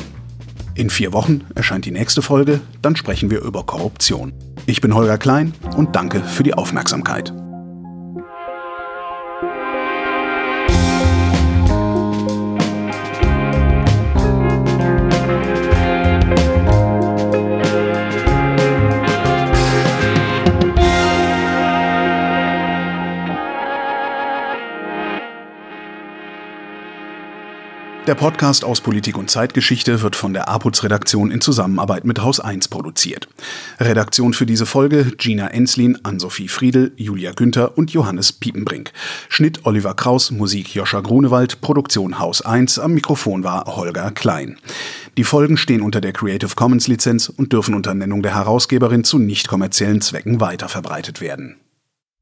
In 0.75 0.89
vier 0.89 1.13
Wochen 1.13 1.45
erscheint 1.55 1.85
die 1.85 1.91
nächste 1.91 2.21
Folge, 2.21 2.59
dann 2.81 2.97
sprechen 2.97 3.31
wir 3.31 3.39
über 3.39 3.63
Korruption. 3.63 4.33
Ich 4.65 4.81
bin 4.81 4.93
Holger 4.93 5.17
Klein 5.17 5.53
und 5.77 5.95
danke 5.95 6.19
für 6.19 6.43
die 6.43 6.53
Aufmerksamkeit. 6.53 7.33
Der 28.07 28.13
Podcast 28.13 28.63
aus 28.63 28.81
Politik 28.81 29.17
und 29.17 29.31
Zeitgeschichte 29.31 30.03
wird 30.03 30.15
von 30.15 30.31
der 30.31 30.47
APUZ-Redaktion 30.47 31.31
in 31.31 31.41
Zusammenarbeit 31.41 32.05
mit 32.05 32.21
Haus 32.21 32.39
1 32.39 32.67
produziert. 32.67 33.27
Redaktion 33.79 34.33
für 34.33 34.45
diese 34.45 34.67
Folge 34.67 35.13
Gina 35.17 35.47
Enslin, 35.47 35.97
Ann-Sophie 36.03 36.47
Friedel, 36.47 36.91
Julia 36.97 37.31
Günther 37.31 37.79
und 37.79 37.89
Johannes 37.89 38.31
Piepenbrink. 38.31 38.91
Schnitt 39.27 39.65
Oliver 39.65 39.95
Kraus, 39.95 40.29
Musik 40.29 40.75
Joscha 40.75 41.01
Grunewald, 41.01 41.61
Produktion 41.61 42.19
Haus 42.19 42.43
1, 42.43 42.77
am 42.77 42.93
Mikrofon 42.93 43.43
war 43.43 43.65
Holger 43.75 44.11
Klein. 44.11 44.57
Die 45.17 45.23
Folgen 45.23 45.57
stehen 45.57 45.81
unter 45.81 45.99
der 45.99 46.13
Creative 46.13 46.53
Commons 46.55 46.87
Lizenz 46.87 47.27
und 47.29 47.53
dürfen 47.53 47.73
unter 47.73 47.95
Nennung 47.95 48.21
der 48.21 48.35
Herausgeberin 48.35 49.03
zu 49.03 49.17
nicht 49.17 49.47
kommerziellen 49.47 50.01
Zwecken 50.01 50.39
weiterverbreitet 50.39 51.21
werden. 51.21 51.55